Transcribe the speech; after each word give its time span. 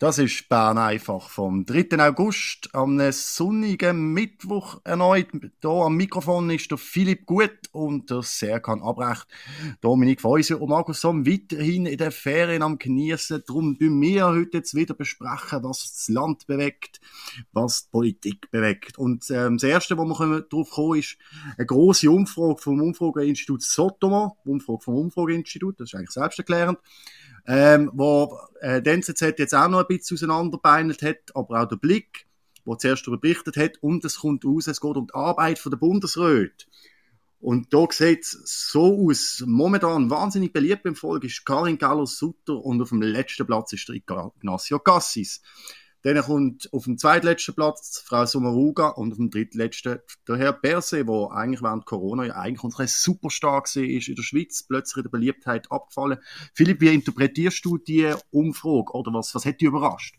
Das 0.00 0.16
ist 0.16 0.48
Bern 0.48 0.78
einfach 0.78 1.28
vom 1.28 1.66
3. 1.66 1.98
August 1.98 2.74
am 2.74 2.98
sonnigen 3.12 4.14
Mittwoch 4.14 4.80
erneut. 4.82 5.26
Hier 5.60 5.70
am 5.70 5.94
Mikrofon 5.94 6.48
ist 6.48 6.70
der 6.70 6.78
Philipp 6.78 7.26
Gut 7.26 7.58
und 7.72 8.08
der 8.08 8.22
Serkan 8.22 8.80
Abrecht. 8.80 9.26
Dominik 9.82 10.22
Feuser 10.22 10.58
und 10.58 10.70
Markus 10.70 11.02
Somm 11.02 11.26
weiterhin 11.26 11.84
in 11.84 11.98
der 11.98 12.12
Ferien 12.12 12.62
am 12.62 12.78
Genießen. 12.78 13.42
Darum 13.46 13.78
tun 13.78 14.00
wir 14.00 14.28
heute 14.28 14.56
jetzt 14.56 14.74
wieder 14.74 14.94
besprechen, 14.94 15.64
was 15.64 15.80
das 15.82 16.08
Land 16.08 16.46
bewegt, 16.46 17.02
was 17.52 17.82
die 17.84 17.90
Politik 17.90 18.50
bewegt. 18.50 18.96
Und 18.96 19.30
ähm, 19.30 19.58
das 19.58 19.64
Erste, 19.64 19.98
wo 19.98 20.06
wir 20.06 20.40
drauf 20.40 20.70
kommen, 20.70 20.98
ist 20.98 21.18
eine 21.58 21.66
große 21.66 22.10
Umfrage 22.10 22.56
vom 22.56 22.80
Umfrageinstitut 22.80 23.60
Sotoma. 23.60 24.34
Umfrage 24.46 24.80
vom 24.80 24.94
Umfrageinstitut, 24.94 25.78
das 25.78 25.90
ist 25.90 25.94
eigentlich 25.94 26.12
selbsterklärend 26.12 26.78
ähm, 27.52 27.90
wo 27.92 28.38
äh, 28.60 28.80
die 28.80 28.90
NZZ 28.90 29.20
jetzt 29.36 29.54
auch 29.56 29.68
noch 29.68 29.80
ein 29.80 29.86
bisschen 29.88 30.16
auseinanderbeinelt 30.16 31.02
hat, 31.02 31.34
aber 31.34 31.60
auch 31.60 31.66
der 31.66 31.76
Blick, 31.76 32.28
wo 32.64 32.76
zuerst 32.76 33.04
darüber 33.04 33.20
berichtet 33.20 33.56
hat, 33.56 33.72
und 33.80 34.04
es 34.04 34.20
kommt 34.20 34.44
raus, 34.44 34.68
es 34.68 34.80
geht 34.80 34.96
um 34.96 35.08
die 35.08 35.14
Arbeit 35.14 35.58
von 35.58 35.70
der 35.70 35.78
Bundesräte. 35.78 36.66
Und 37.40 37.74
da 37.74 37.86
sieht 37.90 38.22
es 38.22 38.70
so 38.70 39.08
aus. 39.08 39.42
Momentan 39.44 40.10
wahnsinnig 40.10 40.52
beliebt 40.52 40.84
beim 40.84 40.94
Volk 40.94 41.24
ist 41.24 41.44
Karin 41.44 41.78
Keller-Sutter 41.78 42.54
und 42.54 42.80
auf 42.82 42.90
dem 42.90 43.02
letzten 43.02 43.46
Platz 43.46 43.72
ist 43.72 43.88
der 43.88 43.96
Ignacio 43.96 44.78
Cassis. 44.78 45.42
Dann 46.02 46.20
kommt 46.22 46.72
auf 46.72 46.84
dem 46.84 46.96
zweitletzten 46.96 47.54
Platz 47.54 48.02
Frau 48.04 48.24
Sommaruga 48.24 48.88
und 48.88 49.12
auf 49.12 49.18
dem 49.18 49.30
drittletzten 49.30 49.98
der 50.26 50.36
Herr 50.36 50.52
Berse, 50.52 51.04
der 51.04 51.30
eigentlich 51.32 51.62
während 51.62 51.84
Corona 51.84 52.24
ja 52.24 52.36
eigentlich 52.36 52.64
unsere 52.64 52.88
Superstar 52.88 53.62
war, 53.62 53.82
ist 53.82 54.08
in 54.08 54.14
der 54.14 54.22
Schweiz 54.22 54.62
plötzlich 54.62 54.98
in 54.98 55.02
der 55.02 55.10
Beliebtheit 55.10 55.70
abgefallen. 55.70 56.18
Philipp, 56.54 56.80
wie 56.80 56.94
interpretierst 56.94 57.64
du 57.64 57.76
die 57.76 58.12
Umfrage 58.30 58.92
oder 58.92 59.12
was, 59.12 59.34
was 59.34 59.44
hat 59.44 59.60
dich 59.60 59.68
überrascht? 59.68 60.16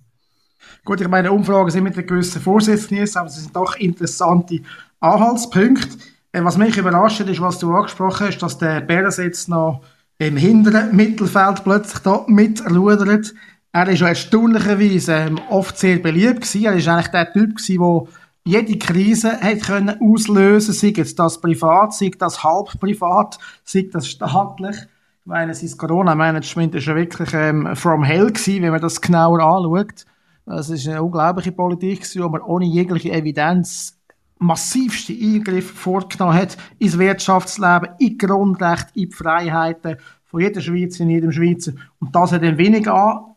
Gut, 0.85 1.01
ich 1.01 1.07
meine, 1.07 1.31
Umfragen 1.31 1.71
sind 1.71 1.83
mit 1.83 1.97
einer 1.97 2.03
gewissen 2.05 2.41
Vorsicht 2.41 2.91
aber 3.15 3.29
sie 3.29 3.41
sind 3.41 3.55
doch 3.55 3.75
interessante 3.75 4.61
Anhaltspunkte. 4.99 5.97
Äh, 6.31 6.43
was 6.43 6.57
mich 6.57 6.77
überrascht 6.77 7.21
ist, 7.21 7.41
was 7.41 7.59
du 7.59 7.73
angesprochen 7.73 8.27
hast, 8.27 8.39
dass 8.39 8.57
der 8.57 8.81
Berse 8.81 9.23
jetzt 9.23 9.49
noch 9.49 9.83
im 10.17 10.37
hinteren 10.37 10.95
Mittelfeld 10.95 11.63
plötzlich 11.63 11.99
da 12.03 12.23
mitrudert. 12.27 13.33
Er 13.73 13.87
ist 13.87 13.99
ja 13.99 14.09
erstaunlicherweise 14.09 15.13
ähm, 15.13 15.39
oft 15.49 15.77
sehr 15.77 15.99
beliebt. 15.99 16.55
Er 16.55 16.73
ist 16.73 16.87
eigentlich 16.87 17.07
der 17.07 17.31
Typ 17.31 17.57
der 17.57 18.07
jede 18.43 18.77
Krise 18.77 19.39
hat 19.39 19.61
können 19.61 20.01
auslösen, 20.01 20.73
sei 20.73 20.93
es 20.97 21.15
das 21.15 21.39
privat, 21.39 21.93
sei 21.93 22.11
das 22.17 22.43
halb 22.43 22.79
privat, 22.79 23.37
sei 23.63 23.87
das 23.91 24.07
staatlich. 24.07 24.75
Ich 24.77 25.25
meine, 25.25 25.53
sein 25.53 25.77
Corona-Management 25.77 26.73
ist 26.73 26.87
ja 26.87 26.95
wirklich 26.95 27.29
ähm, 27.33 27.75
from 27.75 28.03
hell 28.03 28.31
gewesen, 28.31 28.63
wenn 28.63 28.71
man 28.71 28.81
das 28.81 28.99
genauer 28.99 29.39
anschaut. 29.39 30.05
Das 30.47 30.69
ist 30.71 30.87
eine 30.87 31.03
unglaubliche 31.03 31.51
Politik 31.51 31.99
gewesen, 31.99 32.23
wo 32.23 32.29
man 32.29 32.41
ohne 32.41 32.65
jegliche 32.65 33.11
Evidenz 33.11 33.99
massivste 34.39 35.13
Eingriffe 35.13 35.75
vorgenommen 35.75 36.33
hat 36.33 36.57
ins 36.79 36.97
Wirtschaftsleben, 36.97 37.89
in 37.99 38.17
Grundrechte, 38.17 38.91
in 38.95 39.09
die 39.09 39.15
Freiheiten 39.15 39.97
von 40.25 40.41
jeder 40.41 40.61
Schweizer, 40.61 41.03
in 41.03 41.11
jedem 41.11 41.31
Schweizer. 41.31 41.73
Und 41.99 42.15
das 42.15 42.31
hat 42.31 42.43
dann 42.43 42.57
wenig 42.57 42.89
an 42.89 43.30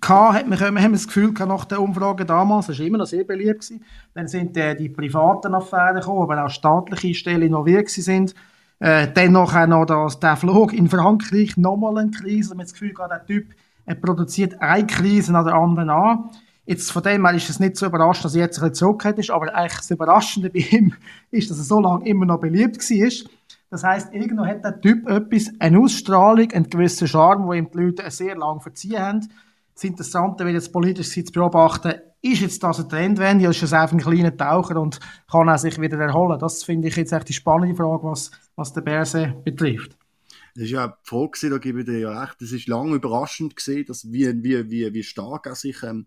gehabt, 0.00 0.48
wir, 0.48 0.58
wir 0.58 0.82
haben 0.82 0.92
das 0.92 1.06
Gefühl 1.06 1.32
gehabt, 1.32 1.50
nach 1.50 1.64
der 1.64 1.80
Umfrage 1.80 2.24
damals, 2.24 2.66
das 2.66 2.78
war 2.78 2.86
immer 2.86 2.98
noch 2.98 3.06
sehr 3.06 3.24
beliebt, 3.24 3.60
gewesen, 3.60 3.84
dann 4.14 4.28
sind 4.28 4.56
äh, 4.56 4.74
die 4.74 4.88
privaten 4.88 5.54
Affären 5.54 5.96
gekommen, 5.96 6.22
aber 6.22 6.44
auch 6.44 6.50
staatliche 6.50 7.14
Stellen 7.14 7.42
involviert 7.42 7.88
sind. 7.88 8.34
Äh, 8.80 9.08
auch 9.34 9.66
noch 9.66 9.86
das, 9.86 10.20
der 10.20 10.36
Flug 10.36 10.72
in 10.72 10.88
Frankreich, 10.88 11.56
nochmal 11.56 11.98
eine 11.98 12.10
Krise, 12.10 12.50
wir 12.50 12.54
haben 12.54 12.60
das 12.60 12.72
Gefühl 12.72 12.92
gehabt, 12.92 13.12
der 13.12 13.26
Typ 13.26 13.54
er 13.86 13.96
produziert 13.96 14.60
eine 14.60 14.86
Krise 14.86 15.32
nach 15.32 15.44
der 15.44 15.54
anderen 15.54 15.90
an. 15.90 16.30
Jetzt 16.66 16.90
von 16.90 17.02
dem 17.02 17.26
her 17.26 17.34
ist 17.34 17.50
es 17.50 17.60
nicht 17.60 17.76
so 17.76 17.84
überraschend, 17.84 18.24
dass 18.24 18.34
er 18.34 18.42
jetzt 18.42 18.58
ein 18.58 18.70
bisschen 18.70 18.74
zurückgekehrt 18.74 19.18
ist, 19.18 19.30
aber 19.30 19.54
eigentlich 19.54 19.76
das 19.76 19.90
Überraschende 19.90 20.48
bei 20.48 20.60
ihm 20.60 20.94
ist, 21.30 21.50
dass 21.50 21.58
er 21.58 21.64
so 21.64 21.80
lange 21.80 22.06
immer 22.06 22.24
noch 22.24 22.40
beliebt 22.40 22.78
war. 22.78 23.30
Das 23.68 23.84
heißt, 23.84 24.14
irgendwo 24.14 24.46
hat 24.46 24.64
der 24.64 24.80
Typ 24.80 25.06
etwas, 25.06 25.50
eine 25.58 25.78
Ausstrahlung, 25.78 26.50
einen 26.52 26.70
gewissen 26.70 27.08
Charme, 27.08 27.44
wo 27.46 27.52
ihm 27.52 27.68
die 27.70 27.78
Leute 27.78 28.10
sehr 28.10 28.36
lange 28.36 28.60
verziehen 28.60 29.00
haben 29.00 29.28
das 29.74 29.84
Interessante, 29.84 30.44
wenn 30.44 30.54
jetzt 30.54 30.72
politisch 30.72 31.10
zu 31.10 31.32
beobachten, 31.32 31.94
ist 32.22 32.40
jetzt 32.40 32.62
das 32.62 32.80
eine 32.80 32.88
Trendwende 32.88 33.44
oder 33.44 33.50
ist 33.50 33.62
es 33.62 33.72
einfach 33.72 33.92
ein 33.92 34.00
kleiner 34.00 34.36
Taucher 34.36 34.80
und 34.80 34.98
kann 35.30 35.48
er 35.48 35.58
sich 35.58 35.78
wieder 35.80 35.98
erholen? 35.98 36.38
Das 36.38 36.64
finde 36.64 36.88
ich 36.88 36.96
jetzt 36.96 37.12
echt 37.12 37.28
die 37.28 37.34
spannende 37.34 37.74
Frage, 37.74 38.04
was, 38.04 38.30
was 38.56 38.72
den 38.72 38.84
Börse 38.84 39.34
betrifft. 39.44 39.98
Das 40.54 40.64
ist 40.64 40.70
ja 40.70 40.86
die 40.86 40.94
Frage, 41.02 41.50
da 41.50 41.58
gebe 41.58 41.80
ich 41.80 41.86
dir 41.86 41.98
ja 41.98 42.22
recht. 42.22 42.40
Es 42.40 42.52
ist 42.52 42.68
lange 42.68 42.94
überraschend 42.94 43.56
gesehen, 43.56 43.84
dass 43.86 44.10
wie, 44.10 44.26
wie, 44.42 44.70
wie, 44.70 44.94
wie 44.94 45.02
stark 45.02 45.46
er 45.46 45.56
sich 45.56 45.82
ähm, 45.82 46.06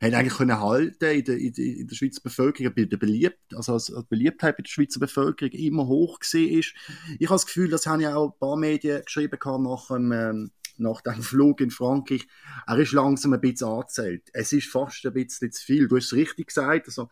hat 0.00 0.12
eigentlich 0.12 0.34
können 0.34 0.60
halten 0.60 1.04
in 1.06 1.24
der, 1.24 1.38
in 1.38 1.86
der, 1.86 1.94
Schweizer 1.94 2.20
Bevölkerung, 2.22 2.74
bei 2.74 2.84
der 2.84 2.98
Beliebt, 2.98 3.54
also 3.54 3.72
als 3.72 3.90
Beliebtheit 4.08 4.58
bei 4.58 4.62
der 4.62 4.68
Schweizer 4.68 5.00
Bevölkerung 5.00 5.52
immer 5.52 5.86
hoch 5.86 6.18
gesehen. 6.18 6.62
Ich 7.18 7.26
habe 7.26 7.34
das 7.36 7.46
Gefühl, 7.46 7.70
das 7.70 7.86
haben 7.86 8.00
ja 8.00 8.14
auch 8.14 8.32
ein 8.32 8.38
paar 8.38 8.56
Medien 8.56 9.02
geschrieben 9.02 9.38
nach 9.62 9.86
dem, 9.88 10.12
ähm, 10.12 10.50
nach 10.78 11.00
dem 11.02 11.22
Flug 11.22 11.60
in 11.60 11.70
Frankreich, 11.70 12.26
er 12.66 12.78
ist 12.78 12.92
langsam 12.92 13.32
ein 13.32 13.40
bisschen 13.40 13.68
angezählt. 13.68 14.28
Es 14.32 14.52
ist 14.52 14.68
fast 14.68 15.04
ein 15.06 15.12
bisschen 15.12 15.52
zu 15.52 15.64
viel. 15.64 15.88
Du 15.88 15.96
hast 15.96 16.06
es 16.06 16.12
richtig 16.14 16.48
gesagt. 16.48 16.86
Also, 16.86 17.08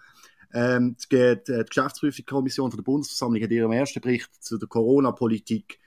ähm, 0.53 0.97
die, 1.11 1.37
die 1.47 1.65
Geschäftsprüfungskommission 1.69 2.71
der 2.71 2.83
Bundesversammlung 2.83 3.43
hat 3.43 3.51
ihrem 3.51 3.73
ersten 3.73 4.01
Bericht 4.01 4.31
zu 4.43 4.57
der 4.57 4.69
Corona-Politik 4.69 5.81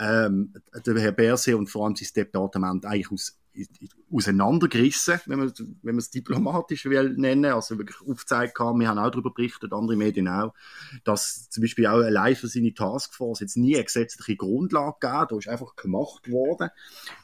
ähm, 0.00 0.52
der 0.86 0.98
Herr 0.98 1.12
Berse 1.12 1.56
und 1.56 1.68
vor 1.68 1.86
allem 1.86 1.96
sein 1.96 2.08
Departement 2.14 2.84
eigentlich 2.84 3.12
aus 3.12 3.37
auseinandergerissen, 4.12 5.20
wenn 5.26 5.38
man, 5.38 5.52
wenn 5.58 5.94
man 5.94 5.98
es 5.98 6.10
diplomatisch 6.10 6.86
will 6.86 7.14
nennen, 7.16 7.52
also 7.52 7.78
wirklich 7.78 8.00
aufgezeigt 8.00 8.58
haben, 8.58 8.80
wir 8.80 8.88
haben 8.88 8.98
auch 8.98 9.10
darüber 9.10 9.32
berichtet, 9.32 9.72
andere 9.72 9.96
Medien 9.96 10.28
auch, 10.28 10.54
dass 11.04 11.50
zum 11.50 11.62
Beispiel 11.62 11.86
auch 11.86 12.00
allein 12.00 12.36
für 12.36 12.48
seine 12.48 12.74
Taskforce 12.74 13.40
jetzt 13.40 13.56
nie 13.56 13.74
eine 13.74 13.84
gesetzliche 13.84 14.36
Grundlage 14.36 14.96
gab, 15.00 15.28
da 15.30 15.36
ist 15.36 15.48
einfach 15.48 15.76
gemacht 15.76 16.30
worden. 16.30 16.70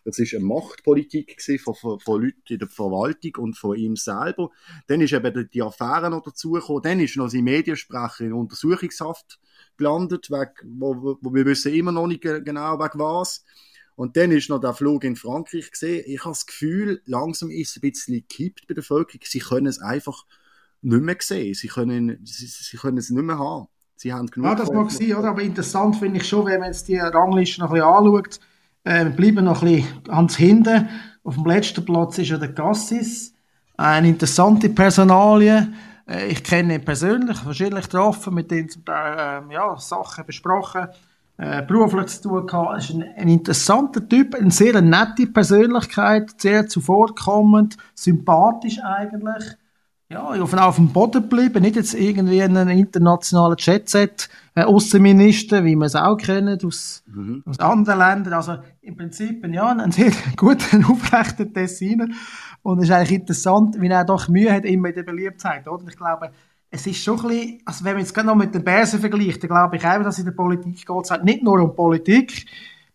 Das 0.04 0.18
ist 0.18 0.34
eine 0.34 0.44
Machtpolitik 0.44 1.40
von, 1.62 1.74
von, 1.74 2.00
von 2.00 2.22
Leuten 2.22 2.42
in 2.48 2.58
der 2.58 2.68
Verwaltung 2.68 3.36
und 3.38 3.56
von 3.56 3.76
ihm 3.76 3.96
selber. 3.96 4.50
Dann 4.86 5.00
ist 5.00 5.12
eben 5.12 5.48
die 5.52 5.62
Affäre 5.62 6.10
noch 6.10 6.22
dazugekommen, 6.22 6.82
dann 6.82 7.00
ist 7.00 7.16
noch 7.16 7.28
sein 7.28 7.44
Mediensprecher 7.44 8.20
in 8.20 8.32
Untersuchungshaft 8.32 9.38
gelandet, 9.76 10.30
wegen, 10.30 10.80
wo, 10.80 11.18
wo 11.20 11.34
wir 11.34 11.44
wissen 11.46 11.74
immer 11.74 11.92
noch 11.92 12.06
nicht 12.06 12.22
genau, 12.22 12.78
wegen 12.78 12.98
was. 12.98 13.44
Und 13.96 14.16
dann 14.16 14.32
ist 14.32 14.48
noch 14.48 14.60
der 14.60 14.74
Flug 14.74 15.04
in 15.04 15.16
Frankreich 15.16 15.70
gesehen. 15.70 16.04
Ich 16.06 16.20
habe 16.20 16.32
das 16.32 16.46
Gefühl, 16.46 17.00
langsam 17.06 17.50
ist 17.50 17.70
es 17.70 17.76
ein 17.76 17.90
bisschen 17.90 18.14
gekippt 18.14 18.62
bei 18.62 18.74
der 18.74 18.80
Bevölkerung. 18.80 19.20
Sie 19.24 19.38
können 19.38 19.66
es 19.66 19.80
einfach 19.80 20.24
nicht 20.82 21.02
mehr 21.02 21.16
sehen. 21.20 21.54
Sie 21.54 21.68
können, 21.68 22.18
sie, 22.24 22.46
sie 22.46 22.76
können 22.76 22.98
es 22.98 23.10
nicht 23.10 23.22
mehr 23.22 23.38
haben. 23.38 23.68
Sie 23.96 24.12
haben 24.12 24.26
genug. 24.26 24.50
Ja, 24.50 24.54
das 24.56 24.72
mag 24.72 24.90
sein, 24.90 25.14
oder? 25.14 25.30
Aber 25.30 25.42
interessant 25.42 25.96
finde 25.96 26.18
ich 26.18 26.28
schon, 26.28 26.46
wenn 26.46 26.60
man 26.60 26.70
jetzt 26.70 26.88
die 26.88 26.98
Rangliste 26.98 27.60
noch 27.60 27.70
ein 27.70 27.74
bisschen 27.74 27.88
anschaut. 27.88 28.40
Äh, 28.82 29.04
wir 29.04 29.10
bleiben 29.12 29.44
noch 29.44 29.62
ein 29.62 29.76
bisschen 29.76 30.02
ganz 30.02 30.36
hinten. 30.36 30.88
Auf 31.22 31.36
dem 31.36 31.46
letzten 31.46 31.84
Platz 31.84 32.18
ist 32.18 32.30
ja 32.30 32.36
der 32.36 32.48
Gassis. 32.48 33.32
Eine 33.76 34.08
interessante 34.08 34.68
Personalie. 34.70 35.72
Äh, 36.08 36.26
ich 36.26 36.42
kenne 36.42 36.74
ihn 36.74 36.84
persönlich, 36.84 37.46
wahrscheinlich 37.46 37.84
getroffen, 37.84 38.34
mit 38.34 38.50
ihm 38.50 38.68
zum 38.68 38.84
Teil 38.84 39.44
äh, 39.48 39.54
ja, 39.54 39.78
Sachen 39.78 40.26
besprochen 40.26 40.88
äh, 41.36 41.62
beruflich 41.62 42.06
zu 42.06 42.28
tun 42.28 42.46
gehabt. 42.46 42.70
Er 42.70 42.78
ist 42.78 42.90
ein, 42.90 43.04
ein, 43.16 43.28
interessanter 43.28 44.08
Typ, 44.08 44.34
eine 44.34 44.50
sehr 44.50 44.80
nette 44.80 45.26
Persönlichkeit, 45.26 46.40
sehr 46.40 46.68
zuvorkommend, 46.68 47.76
sympathisch 47.94 48.78
eigentlich. 48.82 49.56
Ja, 50.10 50.22
auf, 50.22 50.52
auf 50.54 50.76
dem 50.76 50.92
Boden 50.92 51.22
geblieben, 51.22 51.62
nicht 51.62 51.76
jetzt 51.76 51.94
irgendwie 51.94 52.42
einen 52.42 52.68
internationalen 52.68 53.56
Jetset 53.58 54.28
äh, 54.54 54.62
Außenminister, 54.62 55.64
wie 55.64 55.74
wir 55.74 55.86
es 55.86 55.96
auch 55.96 56.16
kennen 56.16 56.58
aus, 56.64 57.02
mhm. 57.06 57.42
aus 57.46 57.58
anderen 57.58 57.98
Ländern. 57.98 58.34
Also 58.34 58.58
im 58.82 58.96
Prinzip 58.96 59.44
ja, 59.46 59.70
ein 59.70 59.90
sehr 59.90 60.12
guter, 60.36 60.78
aufrechter 60.88 61.50
Tessiner. 61.52 62.06
Und 62.62 62.78
es 62.78 62.84
ist 62.84 62.90
eigentlich 62.92 63.20
interessant, 63.20 63.80
wie 63.80 63.88
er 63.88 64.04
doch 64.04 64.28
Mühe 64.28 64.52
hat 64.52 64.64
immer 64.66 64.90
in 64.90 64.94
der 64.94 65.02
Beliebtheit. 65.02 65.66
Oder? 65.66 65.88
Ich 65.88 65.96
glaube, 65.96 66.30
es 66.74 66.88
ist 66.88 67.04
schon 67.04 67.20
ein 67.20 67.28
bisschen, 67.28 67.62
also 67.64 67.84
wenn 67.84 67.92
man 67.92 68.00
jetzt 68.00 68.12
gerade 68.12 68.26
noch 68.26 68.34
mit 68.34 68.52
den 68.52 68.64
Bärsen 68.64 68.98
vergleicht, 68.98 69.40
dann 69.42 69.48
glaube 69.48 69.76
ich 69.76 69.86
auch, 69.86 70.02
dass 70.02 70.18
in 70.18 70.24
der 70.24 70.32
Politik 70.32 70.84
geht 70.84 71.04
es 71.04 71.22
nicht 71.22 71.44
nur 71.44 71.60
um 71.60 71.76
Politik. 71.76 72.46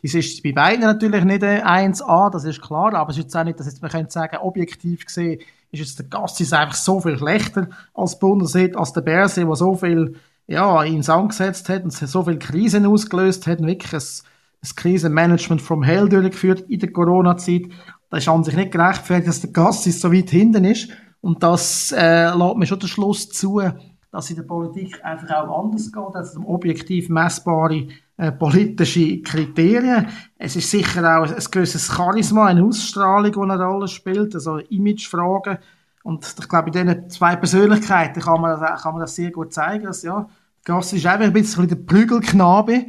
Das 0.04 0.14
ist 0.14 0.44
bei 0.44 0.52
beiden 0.52 0.82
natürlich 0.82 1.24
nicht 1.24 1.44
1A, 1.44 2.30
das 2.30 2.44
ist 2.44 2.62
klar, 2.62 2.94
aber 2.94 3.10
es 3.10 3.18
ist 3.18 3.24
jetzt 3.24 3.38
auch 3.38 3.46
nicht, 3.46 3.58
dass 3.58 3.68
jetzt 3.68 3.82
man 3.82 3.90
könnte 3.90 4.12
sagen, 4.12 4.38
objektiv 4.38 5.06
gesehen, 5.06 5.40
ist 5.72 5.80
jetzt 5.80 6.00
der 6.00 6.08
Gassis 6.08 6.52
einfach 6.52 6.76
so 6.76 7.00
viel 7.00 7.18
schlechter 7.18 7.70
als 7.94 8.20
Bundesrat, 8.20 8.76
als 8.76 8.92
der 8.92 9.02
Bärse, 9.02 9.46
der 9.46 9.56
so 9.56 9.76
viel, 9.76 10.16
ja, 10.48 10.84
ins 10.84 11.06
Sand 11.06 11.40
hat 11.40 11.84
und 11.84 11.94
so 11.94 12.24
viele 12.24 12.40
Krisen 12.40 12.86
ausgelöst 12.86 13.48
hat 13.48 13.60
und 13.60 13.68
wirklich 13.68 13.94
ein, 13.94 14.00
ein 14.00 14.76
Krisenmanagement 14.76 15.62
vom 15.62 15.84
Hell 15.84 16.10
durchgeführt 16.10 16.66
in 16.68 16.80
der 16.80 16.92
Corona-Zeit. 16.92 17.64
Das 18.10 18.24
ist 18.24 18.28
an 18.28 18.44
sich 18.44 18.56
nicht 18.56 18.72
gerechtfertigt, 18.72 19.28
dass 19.30 19.42
der 19.42 19.52
Gassis 19.52 20.02
so 20.02 20.12
weit 20.12 20.32
hinten 20.32 20.66
ist. 20.66 20.90
Und 21.22 21.44
das 21.44 21.92
äh, 21.92 22.34
lässt 22.34 22.56
mir 22.56 22.66
schon 22.66 22.80
den 22.80 22.88
Schluss 22.88 23.30
zu, 23.30 23.62
dass 24.12 24.30
in 24.30 24.38
der 24.38 24.44
Politik 24.44 25.04
einfach 25.04 25.30
auch 25.36 25.64
anders 25.64 25.92
geht, 25.92 26.16
also 26.16 26.40
um 26.40 26.46
objektiv 26.48 27.10
messbare 27.10 27.88
äh, 28.18 28.32
politische 28.32 29.22
Kriterien. 29.22 30.08
Es 30.38 30.56
ist 30.56 30.72
sicher 30.72 31.20
auch 31.20 31.30
ein 31.30 31.44
gewisses 31.52 31.88
Charisma, 31.88 32.48
eine 32.48 32.64
Ausstrahlung, 32.64 33.32
die 33.32 33.40
eine 33.40 33.64
Rolle 33.64 33.88
spielt, 33.88 34.34
also 34.34 34.58
Imagefragen. 34.58 35.60
Und 36.04 36.36
ich 36.40 36.50
glaube, 36.50 36.68
in 36.68 36.74
diesen 36.74 37.10
zwei 37.10 37.36
Persönlichkeiten 37.36 38.22
kann 38.22 38.42
man, 38.42 38.60
das, 38.60 38.82
kann 38.82 38.94
man 38.94 39.02
das 39.02 39.16
sehr 39.16 39.32
gut 39.32 39.54
zeigen, 39.54 39.86
dass 39.86 40.02
ja, 40.04 40.28
Gassi 40.66 40.98
ist 40.98 41.06
einfach 41.06 41.26
ein 41.26 41.34
bisschen 41.34 41.68
der 41.68 41.76
Prügelknabe. 41.76 42.88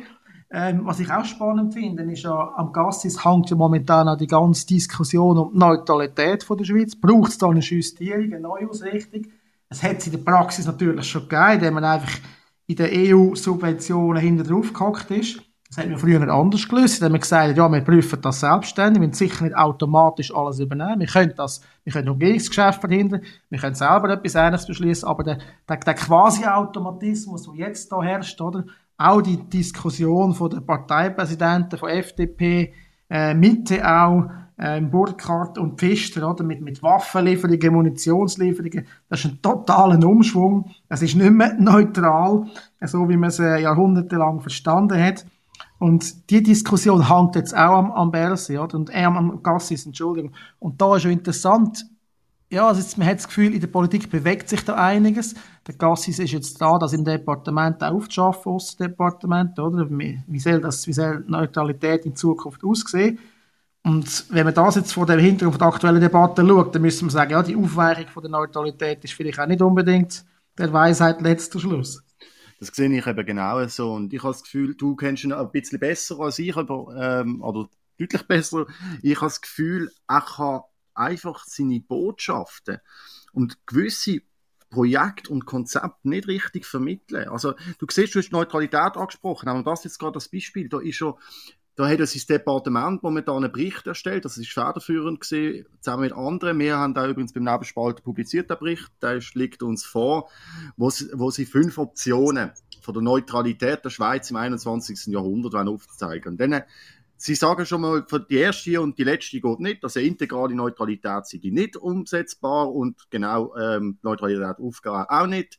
Ähm, 0.52 0.80
was 0.84 0.98
ich 0.98 1.10
auch 1.10 1.24
spannend 1.24 1.74
finde, 1.74 2.02
ist 2.10 2.24
ja, 2.24 2.52
am 2.56 2.72
Gassis 2.72 3.24
hängt 3.24 3.50
ja 3.50 3.56
momentan 3.56 4.08
auch 4.08 4.16
die 4.16 4.26
ganze 4.26 4.66
Diskussion 4.66 5.38
um 5.38 5.52
die 5.52 5.58
Neutralität 5.58 6.42
von 6.42 6.58
der 6.58 6.64
Schweiz. 6.64 6.96
Braucht 6.96 7.30
es 7.30 7.38
da 7.38 7.48
eine 7.48 7.60
Justierung, 7.60 8.24
eine 8.24 8.40
Neuausrichtung? 8.40 9.26
Es 9.68 9.82
hat 9.84 9.98
es 9.98 10.06
in 10.06 10.12
der 10.12 10.18
Praxis 10.18 10.66
natürlich 10.66 11.08
schon 11.08 11.28
gegeben, 11.28 11.52
indem 11.52 11.74
man 11.74 11.84
einfach 11.84 12.18
in 12.66 12.74
den 12.74 13.14
EU-Subventionen 13.14 14.20
hinten 14.20 14.48
drauf 14.48 14.72
gehackt 14.72 15.12
ist. 15.12 15.40
Das 15.68 15.78
hat 15.78 15.88
man 15.88 15.98
früher 16.00 16.20
anders 16.28 16.68
gelöst, 16.68 17.00
indem 17.00 17.12
man 17.12 17.20
gesagt 17.20 17.50
hat, 17.50 17.56
ja, 17.56 17.70
wir 17.70 17.80
prüfen 17.82 18.20
das 18.20 18.40
selbstständig, 18.40 19.00
wir 19.00 19.06
müssen 19.06 19.18
sicher 19.18 19.44
nicht 19.44 19.56
automatisch 19.56 20.34
alles 20.34 20.58
übernehmen. 20.58 20.98
Wir 20.98 21.06
können 21.06 21.32
das, 21.36 21.60
wir 21.84 21.92
können 21.92 22.08
Umgehungsgeschäft 22.08 22.80
verhindern, 22.80 23.22
wir 23.50 23.58
können 23.60 23.76
selber 23.76 24.10
etwas 24.10 24.34
Ähnliches 24.34 24.66
beschließen, 24.66 25.08
aber 25.08 25.22
der, 25.22 25.38
der, 25.68 25.76
der 25.76 25.94
Quasi-Automatismus, 25.94 27.44
der 27.44 27.54
jetzt 27.54 27.92
da 27.92 28.02
herrscht, 28.02 28.40
oder? 28.40 28.64
Auch 29.00 29.22
die 29.22 29.38
Diskussion 29.38 30.34
von 30.34 30.50
den 30.50 30.66
Parteipräsidenten 30.66 31.78
von 31.78 31.88
FDP, 31.88 32.74
äh, 33.08 33.32
Mitte 33.32 33.82
auch, 33.82 34.28
äh, 34.58 34.78
Burkhardt 34.82 35.56
und 35.56 35.78
Pfister, 35.78 36.30
oder? 36.30 36.44
Mit, 36.44 36.60
mit 36.60 36.82
Waffenlieferungen, 36.82 37.72
Munitionslieferungen. 37.72 38.86
Das 39.08 39.20
ist 39.20 39.30
ein 39.30 39.40
totaler 39.40 40.06
Umschwung. 40.06 40.70
Es 40.90 41.00
ist 41.00 41.14
nicht 41.14 41.30
mehr 41.30 41.54
neutral, 41.58 42.44
so 42.82 43.08
wie 43.08 43.16
man 43.16 43.30
es 43.30 43.38
äh, 43.38 43.62
jahrhundertelang 43.62 44.40
verstanden 44.40 45.02
hat. 45.02 45.24
Und 45.78 46.28
die 46.28 46.42
Diskussion 46.42 47.08
hängt 47.08 47.36
jetzt 47.36 47.56
auch 47.56 47.78
am, 47.78 47.92
am 47.92 48.10
Bersi, 48.10 48.58
oder? 48.58 48.76
Und 48.76 48.94
äh, 48.94 49.04
am 49.04 49.42
Gassis, 49.42 49.86
Entschuldigung. 49.86 50.32
Und 50.58 50.78
da 50.82 50.96
ist 50.96 51.02
schon 51.04 51.12
interessant, 51.12 51.86
ja, 52.50 52.66
also 52.66 52.80
jetzt, 52.80 52.98
man 52.98 53.06
hat 53.06 53.18
das 53.18 53.28
Gefühl, 53.28 53.54
in 53.54 53.60
der 53.60 53.68
Politik 53.68 54.10
bewegt 54.10 54.48
sich 54.48 54.64
da 54.64 54.74
einiges. 54.74 55.34
Der 55.66 55.74
Gassis 55.76 56.18
ist 56.18 56.32
jetzt 56.32 56.60
da, 56.60 56.78
das 56.78 56.92
im 56.92 57.04
Departement 57.04 57.82
aufzuschaffen, 57.82 58.52
aus 58.52 58.76
dem 58.76 58.88
Departement, 58.88 59.58
oder? 59.58 59.88
Wie 59.88 60.40
soll 60.40 60.60
das, 60.60 60.86
wie 60.88 60.92
soll 60.92 61.24
Neutralität 61.28 62.04
in 62.04 62.16
Zukunft 62.16 62.64
aussehen? 62.64 63.20
Und 63.82 64.26
wenn 64.30 64.44
man 64.44 64.54
das 64.54 64.74
jetzt 64.74 64.92
vor 64.92 65.06
dem 65.06 65.20
Hintergrund 65.20 65.60
der 65.60 65.68
aktuellen 65.68 66.00
Debatte 66.00 66.46
schaut, 66.46 66.74
dann 66.74 66.82
müssen 66.82 67.06
wir 67.06 67.12
sagen, 67.12 67.30
ja, 67.30 67.42
die 67.42 67.56
Aufweichung 67.56 68.08
von 68.08 68.22
der 68.22 68.30
Neutralität 68.32 69.02
ist 69.04 69.14
vielleicht 69.14 69.38
auch 69.38 69.46
nicht 69.46 69.62
unbedingt 69.62 70.24
der 70.58 70.72
Weisheit 70.72 71.22
letzter 71.22 71.60
Schluss. 71.60 72.02
Das 72.58 72.68
sehe 72.74 72.90
ich 72.90 73.06
eben 73.06 73.26
genau 73.26 73.66
so. 73.68 73.92
Und 73.92 74.12
ich 74.12 74.22
habe 74.22 74.32
das 74.32 74.42
Gefühl, 74.42 74.74
du 74.74 74.96
kennst 74.96 75.24
ihn 75.24 75.32
ein 75.32 75.50
bisschen 75.50 75.78
besser 75.78 76.18
als 76.20 76.38
ich, 76.38 76.54
aber, 76.56 76.94
ähm, 77.22 77.40
oder 77.42 77.68
deutlich 77.98 78.26
besser. 78.26 78.66
Ich 79.02 79.16
habe 79.16 79.26
das 79.26 79.40
Gefühl, 79.40 79.90
er 80.08 80.20
kann 80.20 80.60
einfach 80.94 81.44
seine 81.46 81.80
Botschaften 81.80 82.78
und 83.32 83.66
gewisse 83.66 84.20
Projekt 84.70 85.28
und 85.28 85.46
Konzept 85.46 86.04
nicht 86.04 86.28
richtig 86.28 86.64
vermitteln. 86.64 87.28
Also 87.28 87.54
du 87.78 87.86
siehst, 87.90 88.14
du 88.14 88.20
hast 88.20 88.32
Neutralität 88.32 88.96
angesprochen, 88.96 89.48
aber 89.48 89.62
das 89.62 89.84
jetzt 89.84 89.98
gerade 89.98 90.12
das 90.12 90.28
Beispiel, 90.28 90.68
da 90.68 90.78
ist 90.80 90.96
schon 90.96 91.14
da 91.80 91.88
hat 91.88 91.98
das 91.98 92.12
Departement 92.12 93.02
momentan 93.02 93.42
einen 93.42 93.52
Bericht 93.52 93.86
erstellt, 93.86 94.26
das 94.26 94.36
ist 94.36 94.52
federführend 94.52 95.20
gewesen, 95.20 95.64
zusammen 95.80 96.02
mit 96.02 96.12
anderen. 96.12 96.58
Wir 96.58 96.76
haben 96.76 96.92
da 96.92 97.08
übrigens 97.08 97.32
beim 97.32 97.44
Nebenspalter 97.44 98.02
publiziert, 98.02 98.50
der 98.50 98.56
Bericht, 98.56 98.90
der 99.00 99.18
liegt 99.32 99.62
uns 99.62 99.86
vor, 99.86 100.28
wo 100.76 100.90
sie, 100.90 101.08
wo 101.14 101.30
sie 101.30 101.46
fünf 101.46 101.78
Optionen 101.78 102.50
von 102.82 102.92
der 102.92 103.02
Neutralität 103.02 103.82
der 103.82 103.88
Schweiz 103.88 104.30
im 104.30 104.36
21. 104.36 105.06
Jahrhundert 105.06 105.54
aufzeigen. 105.54 106.32
Und 106.32 106.40
dann, 106.40 106.62
sie 107.20 107.34
sagen 107.34 107.66
schon 107.66 107.82
mal, 107.82 108.04
für 108.08 108.20
die 108.20 108.36
erste 108.36 108.80
und 108.80 108.98
die 108.98 109.04
letzte 109.04 109.40
geht 109.40 109.60
nicht, 109.60 109.84
also 109.84 110.00
integrale 110.00 110.54
Neutralität 110.54 111.26
sei 111.26 111.40
nicht 111.42 111.76
umsetzbar 111.76 112.72
und 112.72 113.10
genau 113.10 113.54
ähm, 113.56 113.98
Neutralität 114.02 114.58
aufgehen 114.58 115.04
auch 115.08 115.26
nicht. 115.26 115.58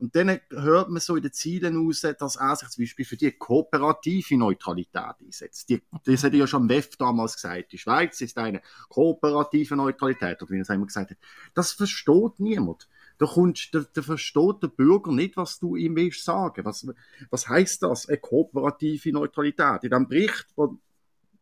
Und 0.00 0.14
dann 0.14 0.38
hört 0.50 0.90
man 0.90 1.00
so 1.00 1.16
in 1.16 1.22
den 1.22 1.32
Zielen 1.32 1.76
raus, 1.76 2.02
dass 2.02 2.36
er 2.36 2.56
sich 2.56 2.68
zum 2.68 2.84
Beispiel 2.84 3.04
für 3.04 3.16
die 3.16 3.32
kooperative 3.32 4.36
Neutralität 4.36 5.16
einsetzt. 5.20 5.68
Die, 5.68 5.82
das 6.04 6.22
hat 6.22 6.34
ja 6.34 6.46
schon 6.46 6.68
WEF 6.68 6.96
damals 6.96 7.34
gesagt. 7.34 7.72
Die 7.72 7.78
Schweiz 7.78 8.20
ist 8.20 8.38
eine 8.38 8.62
kooperative 8.88 9.74
Neutralität. 9.74 10.40
Oder 10.40 10.52
wie 10.52 10.60
er 10.60 10.70
immer 10.70 10.86
gesagt 10.86 11.10
hat. 11.10 11.18
Das 11.54 11.72
versteht 11.72 12.38
niemand. 12.38 12.88
Da, 13.18 13.26
kommst, 13.26 13.74
da, 13.74 13.84
da 13.92 14.02
versteht 14.02 14.62
der 14.62 14.68
Bürger 14.68 15.10
nicht, 15.10 15.36
was 15.36 15.58
du 15.58 15.74
ihm 15.74 15.96
willst 15.96 16.24
sagen. 16.24 16.64
Was, 16.64 16.86
was 17.30 17.48
heißt 17.48 17.82
das? 17.82 18.08
Eine 18.08 18.18
kooperative 18.18 19.10
Neutralität. 19.10 19.82
In 19.82 19.90
dem 19.90 20.06
Bericht, 20.06 20.46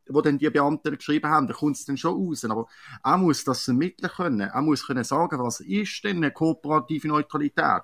wo 0.08 0.20
dann 0.20 0.38
die 0.38 0.50
Beamten 0.50 0.96
geschrieben 0.96 1.28
haben, 1.28 1.46
da 1.46 1.54
kommt 1.54 1.76
es 1.76 1.84
dann 1.84 1.96
schon 1.96 2.14
raus. 2.14 2.44
Aber 2.44 2.66
er 3.02 3.16
muss 3.18 3.44
das 3.44 3.66
ermitteln 3.68 4.10
können. 4.10 4.40
Er 4.40 4.62
muss 4.62 4.86
können 4.86 5.04
sagen, 5.04 5.38
was 5.38 5.60
ist 5.60 6.04
denn 6.04 6.18
eine 6.18 6.32
kooperative 6.32 7.08
Neutralität? 7.08 7.82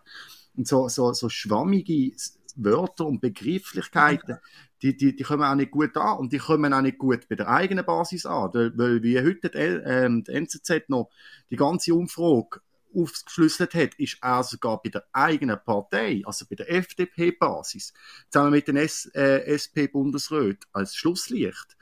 Und 0.57 0.69
so, 0.69 0.89
so, 0.89 1.13
so 1.13 1.29
schwammige 1.29 2.13
Wörter 2.57 3.07
und 3.07 3.21
Begrifflichkeiten, 3.21 4.39
die, 4.83 4.97
die, 4.97 5.15
die 5.17 5.23
kommen 5.23 5.45
auch 5.45 5.55
nicht 5.55 5.71
gut 5.71 5.97
an 5.97 6.19
und 6.19 6.33
die 6.33 6.39
kommen 6.39 6.75
auch 6.75 6.83
nicht 6.83 6.99
gut 6.99 7.29
bei 7.29 7.37
der 7.37 7.49
eigenen 7.49 7.85
Basis 7.85 8.27
an. 8.27 8.51
Weil, 8.53 9.03
wie 9.03 9.19
heute 9.21 9.49
die, 9.49 9.59
ähm, 9.59 10.25
die 10.25 10.33
NZZ 10.33 10.89
noch 10.89 11.09
die 11.51 11.57
ganze 11.57 11.95
Umfrage 11.95 12.61
aufgeschlüsselt 12.95 13.75
hat, 13.75 13.95
ist 13.95 14.19
er 14.21 14.43
sogar 14.43 14.83
bei 14.83 14.91
der 14.91 15.05
eigenen 15.13 15.59
Partei, 15.65 16.23
also 16.25 16.45
bei 16.49 16.57
der 16.57 16.71
FDP-Basis, 16.71 17.95
zusammen 18.29 18.51
mit 18.51 18.69
den 18.69 18.77
äh, 18.77 18.89
SP-Bundesräten 19.49 20.69
als 20.73 20.95
Schlusslicht. 20.95 21.77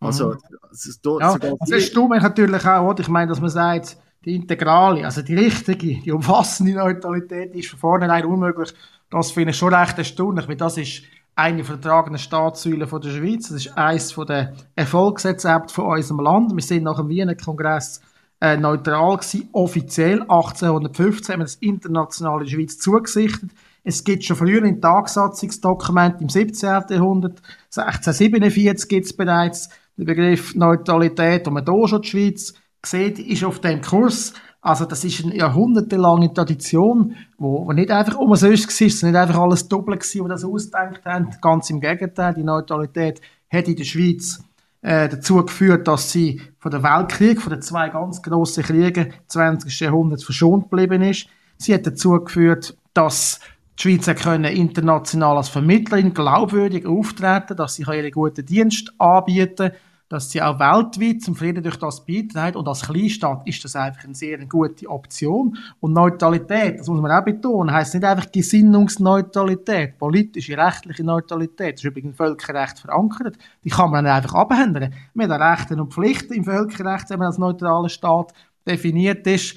Also, 0.00 0.30
mhm. 0.30 0.38
also, 0.70 0.90
da, 1.02 1.18
ja, 1.20 1.56
das 1.60 1.70
ist 1.70 1.94
dumm 1.94 2.10
natürlich 2.10 2.66
auch, 2.66 2.88
oder? 2.88 3.00
ich 3.00 3.08
meine, 3.08 3.28
dass 3.28 3.40
man 3.40 3.50
sagt, 3.50 3.98
die 4.24 4.34
integrale, 4.34 5.04
also 5.04 5.22
die 5.22 5.34
richtige, 5.34 6.00
die 6.00 6.12
umfassende 6.12 6.74
Neutralität 6.74 7.54
ist 7.54 7.68
von 7.68 7.78
vornherein 7.78 8.24
unmöglich. 8.24 8.72
Das 9.10 9.30
finde 9.30 9.50
ich 9.50 9.56
schon 9.56 9.74
recht 9.74 9.96
erstaunlich, 9.98 10.46
weil 10.46 10.56
das 10.56 10.76
ist 10.76 11.02
eine 11.34 11.62
der 11.62 11.80
tragenden 11.80 12.18
Staatssäulen 12.18 12.86
von 12.86 13.00
der 13.00 13.10
Schweiz. 13.10 13.48
Das 13.48 13.64
ist 13.64 13.76
eines 13.78 14.14
der 14.14 14.52
Erfolgsrezepte 14.76 15.72
von 15.72 15.86
unserem 15.86 16.20
Land. 16.20 16.54
Wir 16.54 16.62
sind 16.62 16.84
nach 16.84 16.98
dem 16.98 17.08
Wiener 17.08 17.34
Kongress 17.34 18.02
äh, 18.40 18.56
neutral 18.56 19.16
gewesen, 19.16 19.48
offiziell 19.52 20.22
1815 20.22 21.32
haben 21.32 21.40
wir 21.40 21.44
das 21.44 21.56
internationale 21.56 22.46
Schweiz 22.46 22.78
zugesichert. 22.78 23.50
Es 23.84 24.04
gibt 24.04 24.24
schon 24.24 24.36
früher 24.36 24.62
ein 24.62 24.80
Tagsatzungsdokument 24.80 26.20
im 26.20 26.28
17. 26.28 26.68
Jahrhundert, 26.88 27.40
1647 27.74 28.88
gibt 28.88 29.06
es 29.06 29.16
bereits 29.16 29.68
den 30.00 30.06
Begriff 30.06 30.54
Neutralität, 30.54 31.46
und 31.46 31.54
man 31.54 31.64
hier 31.64 31.88
schon 31.88 32.02
die 32.02 32.08
Schweiz 32.08 32.54
sieht, 32.84 33.18
ist 33.18 33.44
auf 33.44 33.60
dem 33.60 33.80
Kurs. 33.82 34.32
Also 34.62 34.84
das 34.84 35.04
ist 35.04 35.24
eine 35.24 35.36
jahrhundertelange 35.36 36.32
Tradition, 36.32 37.16
wo 37.38 37.70
nicht 37.72 37.90
einfach 37.90 38.16
umsonst 38.16 38.80
war, 38.80 38.86
es 38.86 39.02
nicht 39.02 39.14
einfach 39.14 39.38
alles 39.38 39.68
doppelt 39.68 40.00
gewesen, 40.00 40.24
die 40.24 40.28
das 40.28 40.44
ausgedacht 40.44 41.04
haben. 41.04 41.30
Ganz 41.40 41.70
im 41.70 41.80
Gegenteil, 41.80 42.34
die 42.34 42.42
Neutralität 42.42 43.20
hat 43.50 43.68
in 43.68 43.76
der 43.76 43.84
Schweiz 43.84 44.42
äh, 44.82 45.08
dazu 45.08 45.44
geführt, 45.44 45.88
dass 45.88 46.12
sie 46.12 46.42
von 46.58 46.70
der 46.70 46.82
Weltkrieg, 46.82 47.40
von 47.40 47.52
den 47.52 47.62
zwei 47.62 47.88
ganz 47.88 48.22
grossen 48.22 48.64
Kriegen 48.64 49.14
20. 49.28 49.80
Jahrhunderts 49.80 50.24
verschont 50.24 50.70
geblieben 50.70 51.02
ist. 51.02 51.26
Sie 51.56 51.72
hat 51.74 51.86
dazu 51.86 52.12
geführt, 52.22 52.76
dass 52.92 53.40
die 53.78 53.82
Schweiz 53.82 54.22
können 54.22 54.44
international 54.44 55.38
als 55.38 55.48
Vermittlerin 55.48 56.12
glaubwürdig 56.12 56.86
auftreten, 56.86 57.56
dass 57.56 57.76
sie 57.76 57.82
ihre 57.82 58.10
guten 58.10 58.44
Dienste 58.44 58.92
anbieten 58.98 59.72
dass 60.10 60.28
sie 60.28 60.42
auch 60.42 60.58
weltweit 60.58 61.22
zum 61.22 61.36
Frieden 61.36 61.62
durch 61.62 61.76
das 61.76 62.04
beiträgt. 62.04 62.56
Und 62.56 62.66
als 62.66 62.82
Kleinstaat 62.82 63.46
ist 63.46 63.64
das 63.64 63.76
einfach 63.76 64.04
eine 64.04 64.14
sehr 64.14 64.44
gute 64.44 64.88
Option. 64.88 65.56
Und 65.78 65.92
Neutralität, 65.92 66.80
das 66.80 66.88
muss 66.88 67.00
man 67.00 67.12
auch 67.12 67.24
betonen, 67.24 67.72
heisst 67.72 67.94
nicht 67.94 68.04
einfach 68.04 68.30
Gesinnungsneutralität, 68.30 69.96
politische, 69.98 70.58
rechtliche 70.58 71.04
Neutralität. 71.04 71.74
Das 71.74 71.84
ist 71.84 71.84
übrigens 71.84 72.10
im 72.10 72.16
Völkerrecht 72.16 72.80
verankert. 72.80 73.38
Die 73.62 73.70
kann 73.70 73.92
man 73.92 74.04
einfach 74.04 74.34
abhändeln. 74.34 74.92
Wir 75.14 75.28
haben 75.28 75.42
Rechte 75.42 75.80
und 75.80 75.94
Pflichten 75.94 76.34
im 76.34 76.44
Völkerrecht, 76.44 77.08
wenn 77.08 77.20
man 77.20 77.28
als 77.28 77.38
neutraler 77.38 77.88
Staat 77.88 78.34
definiert 78.66 79.24
ist. 79.28 79.56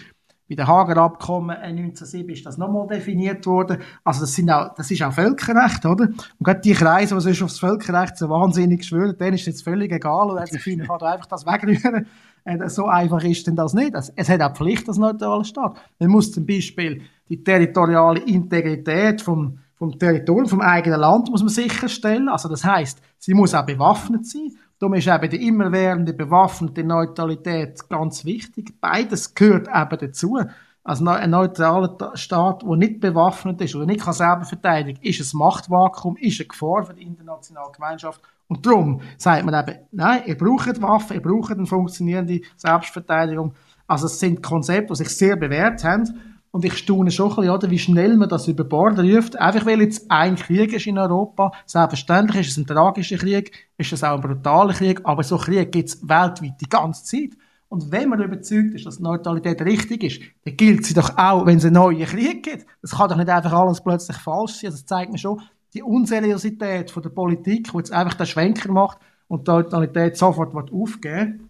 Bei 0.55 0.63
den 0.63 0.67
Hager 0.67 0.97
Abkommen 0.97 1.49
1907 1.49 2.29
ist 2.29 2.45
das 2.45 2.59
nochmal 2.59 2.85
definiert 2.85 3.43
worden. 3.47 3.79
Also 4.03 4.21
das, 4.21 4.35
sind 4.35 4.51
auch, 4.51 4.75
das 4.75 4.91
ist 4.91 5.01
auch 5.01 5.11
Völkerrecht, 5.11 5.83
oder? 5.83 6.03
Und 6.05 6.43
gerade 6.43 6.61
die 6.61 6.73
Kreise, 6.73 7.15
die 7.15 7.21
sonst 7.21 7.41
aufs 7.41 7.59
Völkerrecht 7.59 8.17
so 8.17 8.29
wahnsinnig 8.29 8.83
schwören, 8.85 9.17
denen 9.17 9.33
ist 9.33 9.47
jetzt 9.47 9.63
völlig 9.63 9.91
egal 9.91 10.29
und 10.29 10.39
jetzt 10.39 10.59
finden, 10.59 10.85
kann 10.85 11.01
einfach 11.01 11.25
das 11.25 11.45
wegrühren. 11.47 12.05
Äh, 12.45 12.69
so 12.69 12.85
einfach 12.85 13.23
ist 13.23 13.47
denn 13.47 13.55
das 13.55 13.73
nicht. 13.73 13.93
Es 14.15 14.29
hat 14.29 14.41
auch 14.41 14.53
Pflicht 14.53 14.87
als 14.87 14.97
neutraler 14.97 15.43
Staat. 15.43 15.77
Man 15.97 16.09
muss 16.09 16.31
zum 16.31 16.45
Beispiel 16.45 17.01
die 17.29 17.43
territoriale 17.43 18.19
Integrität 18.19 19.21
vom, 19.21 19.59
vom 19.83 19.99
Territorium, 19.99 20.47
vom 20.47 20.61
eigenen 20.61 21.01
Land 21.01 21.29
muss 21.29 21.41
man 21.41 21.49
sicherstellen. 21.49 22.29
Also 22.29 22.47
das 22.47 22.63
heißt, 22.63 23.01
sie 23.17 23.33
muss 23.33 23.53
auch 23.53 23.65
bewaffnet 23.65 24.25
sein. 24.25 24.53
Darum 24.79 24.93
ist 24.93 25.07
eben 25.07 25.29
die 25.29 25.45
immerwährende 25.45 26.13
bewaffnete 26.13 26.85
Neutralität 26.85 27.89
ganz 27.89 28.23
wichtig. 28.23 28.79
Beides 28.79 29.35
gehört 29.35 29.67
eben 29.67 29.97
dazu. 29.99 30.39
Also 30.85 31.05
ein 31.05 31.29
neutraler 31.29 32.11
Staat, 32.15 32.63
der 32.63 32.75
nicht 32.77 33.01
bewaffnet 33.01 33.59
ist 33.59 33.75
oder 33.75 33.85
nicht 33.85 34.01
kann 34.01 34.13
selber 34.13 34.45
verteidigen, 34.45 34.99
ist 35.01 35.19
ein 35.19 35.37
Machtvakuum, 35.37 36.15
ist 36.17 36.39
eine 36.39 36.47
Gefahr 36.47 36.83
für 36.85 36.93
die 36.93 37.03
internationale 37.03 37.71
Gemeinschaft. 37.73 38.21
Und 38.47 38.65
darum 38.65 39.01
sagt 39.17 39.45
man 39.45 39.67
eben, 39.67 39.79
nein, 39.91 40.21
ihr 40.25 40.37
braucht 40.37 40.81
Waffen, 40.81 41.15
ihr 41.15 41.21
braucht 41.21 41.51
eine 41.51 41.65
funktionierende 41.65 42.39
Selbstverteidigung. 42.55 43.53
Also 43.87 44.05
es 44.05 44.17
sind 44.19 44.41
Konzepte, 44.41 44.93
die 44.93 44.97
sich 44.97 45.09
sehr 45.09 45.35
bewährt 45.35 45.83
haben. 45.83 46.32
Und 46.53 46.63
ich 46.65 46.77
staune 46.77 47.09
schon 47.09 47.31
ein 47.31 47.35
bisschen, 47.35 47.49
oder, 47.49 47.71
wie 47.71 47.79
schnell 47.79 48.15
man 48.15 48.29
das 48.29 48.47
über 48.47 48.63
Bord 48.63 48.99
ruft. 48.99 49.35
Einfach 49.39 49.65
weil 49.65 49.81
jetzt 49.81 50.05
ein 50.11 50.35
Krieg 50.35 50.71
ist 50.71 50.85
in 50.85 50.99
Europa. 50.99 51.51
Selbstverständlich 51.65 52.41
ist 52.41 52.51
es 52.51 52.57
ein 52.57 52.67
tragischer 52.67 53.17
Krieg, 53.17 53.69
ist 53.79 53.91
es 53.91 54.03
auch 54.03 54.13
ein 54.13 54.21
brutaler 54.21 54.73
Krieg, 54.73 55.01
aber 55.03 55.23
so 55.23 55.37
Krieg 55.37 55.71
gibt 55.71 55.89
es 55.89 56.07
weltweit 56.07 56.61
die 56.61 56.69
ganze 56.69 57.05
Zeit. 57.05 57.31
Und 57.69 57.91
wenn 57.91 58.07
man 58.07 58.21
überzeugt 58.21 58.75
ist, 58.75 58.85
dass 58.85 58.99
Neutralität 58.99 59.63
richtig 59.63 60.03
ist, 60.03 60.21
dann 60.45 60.55
gilt 60.55 60.85
sie 60.85 60.93
doch 60.93 61.17
auch, 61.17 61.47
wenn 61.47 61.57
es 61.57 61.65
einen 61.65 61.73
neuen 61.73 62.05
Krieg 62.05 62.43
gibt. 62.43 62.67
Das 62.83 62.91
kann 62.91 63.09
doch 63.09 63.17
nicht 63.17 63.29
einfach 63.29 63.53
alles 63.53 63.81
plötzlich 63.81 64.17
falsch 64.17 64.61
sein. 64.61 64.69
Das 64.69 64.85
zeigt 64.85 65.11
mir 65.11 65.17
schon 65.17 65.41
die 65.73 65.81
Unseriosität 65.81 66.91
von 66.91 67.01
der 67.01 67.09
Politik, 67.09 67.71
die 67.71 67.77
jetzt 67.77 67.91
einfach 67.91 68.13
den 68.13 68.27
Schwenker 68.27 68.71
macht 68.71 68.99
und 69.27 69.47
die 69.47 69.51
Neutralität 69.51 70.17
sofort 70.17 70.53
aufgeben 70.71 71.49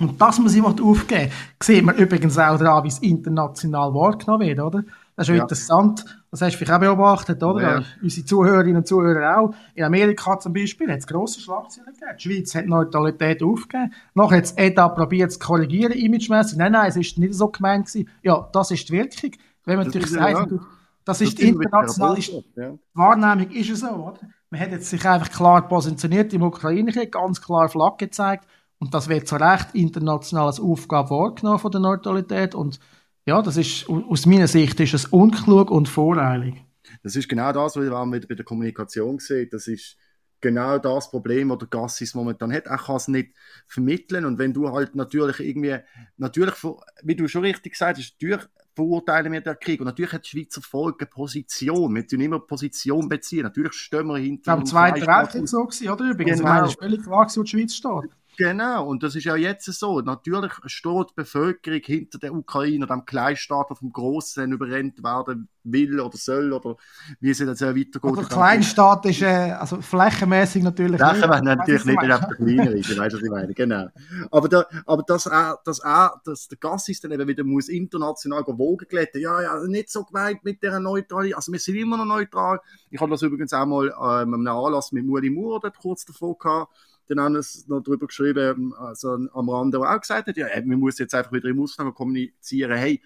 und 0.00 0.20
dass 0.20 0.38
man 0.38 0.48
sie 0.48 0.62
aufgeben 0.62 1.30
sieht 1.62 1.84
man 1.84 1.94
übrigens 1.96 2.38
auch 2.38 2.58
daran, 2.58 2.84
wie 2.84 2.88
es 2.88 2.98
international 2.98 3.92
wahrgenommen 3.94 4.46
wird, 4.46 4.58
oder? 4.58 4.82
Das 5.14 5.28
ist 5.28 5.32
ja, 5.32 5.36
ja. 5.36 5.42
interessant. 5.42 6.04
Das 6.30 6.40
hast 6.40 6.54
du 6.54 6.58
vielleicht 6.58 6.72
auch 6.72 6.80
beobachtet, 6.80 7.42
oder? 7.42 7.60
Ja. 7.60 7.82
Unsere 8.02 8.24
Zuhörerinnen 8.24 8.78
und 8.78 8.86
Zuhörer 8.86 9.38
auch. 9.38 9.54
In 9.74 9.84
Amerika 9.84 10.38
zum 10.38 10.54
Beispiel 10.54 10.90
hat 10.90 11.00
es 11.00 11.06
grosse 11.06 11.40
Schlagzeilen 11.40 11.92
gegeben. 11.92 12.16
Die 12.16 12.22
Schweiz 12.22 12.54
hat 12.54 12.66
Neutralität 12.66 13.42
aufgegeben. 13.42 13.92
Nachher 14.14 14.38
hat 14.38 14.44
das 14.44 14.52
ETA 14.52 14.88
probiert 14.88 15.32
zu 15.32 15.38
korrigieren, 15.38 15.92
imagemässig. 15.92 16.56
Nein, 16.56 16.72
nein, 16.72 16.88
es 16.88 16.96
ist 16.96 17.18
nicht 17.18 17.34
so 17.34 17.48
gemeint 17.48 17.86
gewesen. 17.86 18.08
Ja, 18.22 18.48
das 18.52 18.70
ist 18.70 18.88
die 18.88 18.92
Wirkung. 18.92 19.32
Wenn 19.66 19.76
man 19.76 19.86
das 19.86 19.94
natürlich 19.94 20.10
sagt, 20.12 20.52
ja. 20.52 20.58
das 21.04 21.20
ist 21.20 21.32
das 21.32 21.40
die 21.40 21.48
internationale 21.48 22.20
ja. 22.56 22.78
Wahrnehmung, 22.94 23.50
ist 23.50 23.70
es 23.70 23.80
so, 23.80 23.88
oder? 23.88 24.20
Man 24.48 24.60
hat 24.60 24.70
jetzt 24.70 24.88
sich 24.88 25.06
einfach 25.06 25.30
klar 25.30 25.68
positioniert 25.68 26.32
im 26.32 26.42
Ukraine-Krieg, 26.42 27.12
ganz 27.12 27.42
klar 27.42 27.68
Flagge 27.68 28.06
gezeigt. 28.06 28.46
Und 28.80 28.94
das 28.94 29.08
wird 29.08 29.28
zu 29.28 29.36
Recht 29.36 29.68
international 29.74 30.46
als 30.46 30.58
Aufgabe 30.58 31.10
wahrgenommen 31.10 31.58
von 31.58 31.70
der 31.70 31.80
Neutralität. 31.80 32.54
Und 32.54 32.80
ja, 33.26 33.42
das 33.42 33.56
ist, 33.56 33.88
aus 33.88 34.26
meiner 34.26 34.48
Sicht 34.48 34.80
ist 34.80 34.94
es 34.94 35.04
unklug 35.06 35.70
und 35.70 35.88
voreilig. 35.88 36.64
Das 37.02 37.14
ist 37.14 37.28
genau 37.28 37.52
das, 37.52 37.76
was 37.76 37.88
man 37.88 38.10
bei 38.10 38.34
der 38.34 38.44
Kommunikation 38.44 39.18
sieht. 39.18 39.52
Das 39.52 39.68
ist 39.68 39.96
genau 40.40 40.78
das 40.78 41.10
Problem, 41.10 41.50
das 41.50 41.58
der 41.58 41.68
Gassis 41.68 42.14
momentan 42.14 42.52
hat. 42.52 42.66
Er 42.66 42.78
kann 42.78 42.96
es 42.96 43.08
nicht 43.08 43.34
vermitteln. 43.66 44.24
Und 44.24 44.38
wenn 44.38 44.54
du 44.54 44.72
halt 44.72 44.94
natürlich 44.94 45.40
irgendwie, 45.40 45.76
natürlich, 46.16 46.54
wie 47.02 47.14
du 47.14 47.28
schon 47.28 47.42
richtig 47.42 47.72
gesagt 47.72 47.98
hast, 47.98 48.14
natürlich 48.14 48.46
verurteilen 48.74 49.30
wir 49.30 49.42
den 49.42 49.58
Krieg. 49.60 49.80
Und 49.80 49.86
natürlich 49.86 50.12
hat 50.12 50.24
die 50.24 50.30
Schweizer 50.30 50.62
Volk 50.62 51.02
eine 51.02 51.10
Position. 51.10 51.94
Wir 51.94 52.06
tun 52.06 52.20
immer 52.20 52.40
Position 52.40 53.08
beziehen. 53.10 53.42
Natürlich 53.42 53.74
stehen 53.74 54.06
wir 54.06 54.16
hinter. 54.16 54.52
Am 54.52 54.64
Zweiten 54.64 55.06
Weltkrieg 55.06 55.46
so 55.46 55.64
gewesen, 55.64 55.90
oder? 55.90 56.10
Übrigens, 56.10 56.38
genau. 56.38 56.64
es 56.64 56.74
völlig 56.74 57.02
klar, 57.02 57.30
wo 57.34 57.42
die 57.42 57.50
Schweiz 57.50 57.74
steht. 57.74 58.10
Genau, 58.40 58.86
und 58.86 59.02
das 59.02 59.14
ist 59.16 59.24
ja 59.24 59.36
jetzt 59.36 59.66
so. 59.66 60.00
Natürlich 60.00 60.50
steht 60.64 61.10
die 61.10 61.14
Bevölkerung 61.14 61.82
hinter 61.84 62.18
der 62.18 62.32
Ukraine, 62.32 62.86
dem 62.86 63.04
Kleinstaat, 63.04 63.68
der 63.68 63.76
vom 63.76 63.92
Grossen 63.92 64.52
überrennt 64.52 65.04
werden 65.04 65.46
will 65.62 66.00
oder 66.00 66.16
soll 66.16 66.50
oder 66.54 66.76
wie 67.20 67.32
es 67.32 67.38
jetzt 67.38 67.60
weitergeht. 67.60 68.02
Also 68.02 68.22
Kleinstaat 68.22 69.04
ist 69.04 69.20
äh, 69.20 69.52
also 69.52 69.82
flächenmäßig 69.82 70.62
natürlich 70.62 70.98
Flächenmäßig 70.98 71.44
natürlich 71.44 71.84
nicht, 71.84 72.00
nicht 72.00 72.12
einfach 72.12 72.34
kleiner 72.34 72.70
ist, 72.70 72.96
weißt 72.96 73.12
du, 73.12 73.18
was 73.18 73.24
ich 73.24 73.30
meine, 73.30 73.52
genau. 73.52 73.88
Aber, 74.30 74.48
da, 74.48 74.64
aber 74.86 75.02
dass, 75.02 75.26
er, 75.26 75.58
dass, 75.62 75.80
er, 75.80 76.18
dass 76.24 76.48
der 76.48 76.56
Gassis 76.56 76.98
dann 77.02 77.12
eben 77.12 77.28
wieder 77.28 77.44
muss 77.44 77.68
international 77.68 78.42
Wogen 78.46 78.86
glätten, 78.88 79.20
ja, 79.20 79.42
ja, 79.42 79.62
nicht 79.66 79.90
so 79.90 80.02
gemeint 80.02 80.42
mit 80.44 80.62
der 80.62 80.80
Neutralität, 80.80 81.36
also 81.36 81.52
wir 81.52 81.58
sind 81.58 81.76
immer 81.76 81.98
noch 81.98 82.06
neutral. 82.06 82.58
Ich 82.88 82.98
habe 82.98 83.10
das 83.10 83.20
übrigens 83.20 83.52
auch 83.52 83.66
mal 83.66 83.88
ähm, 83.88 84.32
einem 84.32 84.48
Anlass 84.48 84.92
mit 84.92 85.04
Muli 85.04 85.28
Moore 85.28 85.60
dort 85.60 85.76
kurz 85.78 86.06
davor 86.06 86.38
gehabt, 86.38 86.72
haben 87.18 87.40
sie 87.42 87.64
noch 87.68 87.80
darüber 87.80 88.06
geschrieben, 88.06 88.74
also 88.74 89.14
am 89.32 89.48
Rande, 89.48 89.78
der 89.78 89.90
auch 89.90 90.00
gesagt 90.00 90.28
hat, 90.28 90.36
ja, 90.36 90.46
man 90.64 90.78
muss 90.78 90.98
jetzt 90.98 91.14
einfach 91.14 91.32
wieder 91.32 91.48
im 91.48 91.60
Ausland 91.60 91.94
kommunizieren, 91.94 92.76
hey, 92.76 93.02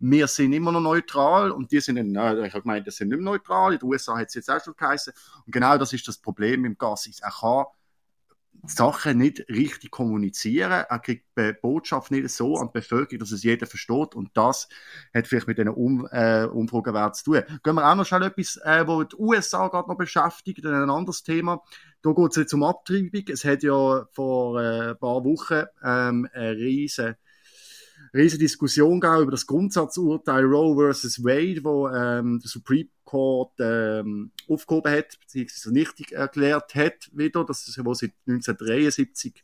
wir 0.00 0.28
sind 0.28 0.52
immer 0.52 0.70
noch 0.70 0.80
neutral 0.80 1.50
und 1.50 1.72
die 1.72 1.80
sind, 1.80 1.96
nein, 2.12 2.44
ich 2.44 2.52
habe 2.52 2.62
gemeint, 2.62 2.86
die 2.86 2.90
sind 2.90 3.08
nicht 3.08 3.18
mehr 3.18 3.32
neutral, 3.32 3.72
in 3.72 3.78
den 3.80 3.88
USA 3.88 4.16
hat 4.16 4.28
es 4.28 4.34
jetzt 4.34 4.50
auch 4.50 4.62
schon 4.62 4.74
geheißen. 4.76 5.12
Und 5.44 5.52
genau 5.52 5.76
das 5.76 5.92
ist 5.92 6.06
das 6.06 6.18
Problem 6.18 6.64
im 6.64 6.78
Gas. 6.78 7.08
Er 7.20 7.30
kann 7.30 7.64
Sachen 8.66 9.18
nicht 9.18 9.48
richtig 9.48 9.90
kommunizieren. 9.90 10.84
Er 10.88 10.98
kriegt 10.98 11.26
die 11.38 11.52
Botschaft 11.52 12.10
nicht 12.10 12.28
so 12.30 12.56
an 12.56 12.68
die 12.68 12.78
Bevölkerung, 12.78 13.20
dass 13.20 13.30
es 13.30 13.42
jeder 13.42 13.66
versteht. 13.66 14.14
Und 14.14 14.30
das 14.34 14.68
hat 15.14 15.26
vielleicht 15.26 15.46
mit 15.46 15.58
diesen 15.58 15.70
um, 15.70 16.06
äh, 16.10 16.44
Umfragenwerten 16.44 17.14
zu 17.14 17.24
tun. 17.24 17.42
Gehen 17.62 17.74
wir 17.74 17.90
auch 17.90 17.94
noch 17.94 18.06
schnell 18.06 18.22
etwas, 18.24 18.56
äh, 18.64 18.86
wo 18.86 19.04
die 19.04 19.16
USA 19.16 19.68
gerade 19.68 19.88
noch 19.88 19.96
beschäftigt, 19.96 20.64
ein 20.64 20.90
anderes 20.90 21.22
Thema. 21.22 21.62
Da 22.02 22.12
geht 22.12 22.30
es 22.30 22.36
jetzt 22.36 22.54
um 22.54 22.62
Abtreibung. 22.62 23.24
Es 23.28 23.44
hat 23.44 23.62
ja 23.62 24.06
vor 24.12 24.60
äh, 24.60 24.90
ein 24.90 24.98
paar 24.98 25.24
Wochen 25.24 25.64
ähm, 25.84 26.28
eine 26.32 26.56
riesen 26.56 27.16
riesige 28.14 28.44
Diskussion 28.44 29.00
gegeben 29.00 29.22
über 29.22 29.30
das 29.30 29.46
Grundsatzurteil 29.46 30.44
Roe 30.44 30.92
vs. 30.92 31.24
Wade, 31.24 31.64
wo 31.64 31.88
ähm, 31.88 32.40
der 32.40 32.48
Supreme 32.48 32.88
Court 33.04 33.52
ähm, 33.58 34.32
aufgehoben 34.48 34.92
hat, 34.92 35.18
beziehungsweise 35.20 35.72
nichtig 35.72 36.12
erklärt 36.12 36.74
hat, 36.74 37.08
wieder, 37.12 37.42
das 37.44 37.66
ist, 37.66 37.82
wo 37.82 37.94
seit 37.94 38.12
1973 38.26 39.42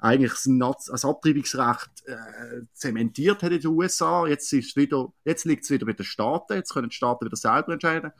eigentlich 0.00 0.32
das 0.32 1.04
Abtreibungsrecht 1.04 1.90
äh, 2.06 2.62
zementiert 2.72 3.42
hat 3.42 3.52
in 3.52 3.60
den 3.60 3.70
USA. 3.70 4.26
Jetzt, 4.26 4.52
ist 4.52 4.76
wieder, 4.76 5.12
jetzt 5.24 5.44
liegt 5.44 5.64
es 5.64 5.70
wieder 5.70 5.84
bei 5.84 5.92
den 5.92 6.04
Staaten, 6.04 6.54
jetzt 6.54 6.72
können 6.72 6.88
die 6.88 6.96
Staaten 6.96 7.26
wieder 7.26 7.36
selber 7.36 7.74
entscheiden. 7.74 8.12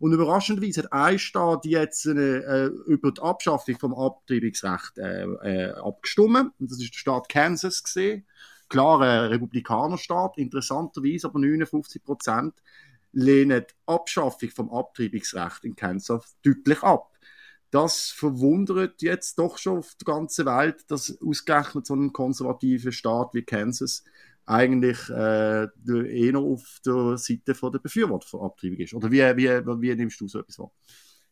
Und 0.00 0.12
überraschenderweise 0.12 0.82
hat 0.82 0.92
ein 0.92 1.18
Staat 1.18 1.64
jetzt 1.64 2.06
äh, 2.06 2.66
über 2.66 3.12
die 3.12 3.22
Abschaffung 3.22 3.78
vom 3.78 3.94
Abtreibungsrecht 3.94 4.98
äh, 4.98 5.22
äh, 5.22 5.72
abgestimmt. 5.74 6.52
Und 6.58 6.70
das 6.70 6.80
ist 6.80 6.92
der 6.92 6.98
Staat 6.98 7.28
Kansas 7.28 7.84
gesehen 7.84 8.26
klar 8.70 9.00
ein 9.02 9.26
Republikanerstaat, 9.26 10.38
interessanterweise 10.38 11.26
aber 11.28 11.40
59 11.40 12.02
Prozent 12.02 12.54
lehnen 13.12 13.64
die 13.68 13.74
Abschaffung 13.86 14.48
vom 14.50 14.72
Abtreibungsrecht 14.72 15.64
in 15.64 15.76
Kansas 15.76 16.36
deutlich 16.42 16.82
ab. 16.82 17.10
Das 17.70 18.08
verwundert 18.08 19.02
jetzt 19.02 19.38
doch 19.38 19.58
schon 19.58 19.78
auf 19.78 19.94
der 20.00 20.12
ganzen 20.14 20.46
Welt, 20.46 20.90
dass 20.90 21.18
ausgerechnet 21.22 21.86
so 21.86 21.94
ein 21.94 22.12
konservativer 22.12 22.90
Staat 22.90 23.34
wie 23.34 23.42
Kansas 23.42 24.04
eigentlich 24.44 24.98
äh, 25.10 25.68
eher 25.86 26.38
auf 26.38 26.80
der 26.84 27.16
Seite 27.16 27.54
der 27.54 27.78
Befürworter 27.78 28.26
von 28.26 28.40
Abtreibung 28.40 28.78
ist. 28.78 28.94
Oder 28.94 29.10
wie, 29.10 29.20
wie, 29.36 29.48
wie 29.48 29.94
nimmst 29.94 30.20
du 30.20 30.26
so 30.26 30.40
etwas 30.40 30.58
wahr? 30.58 30.72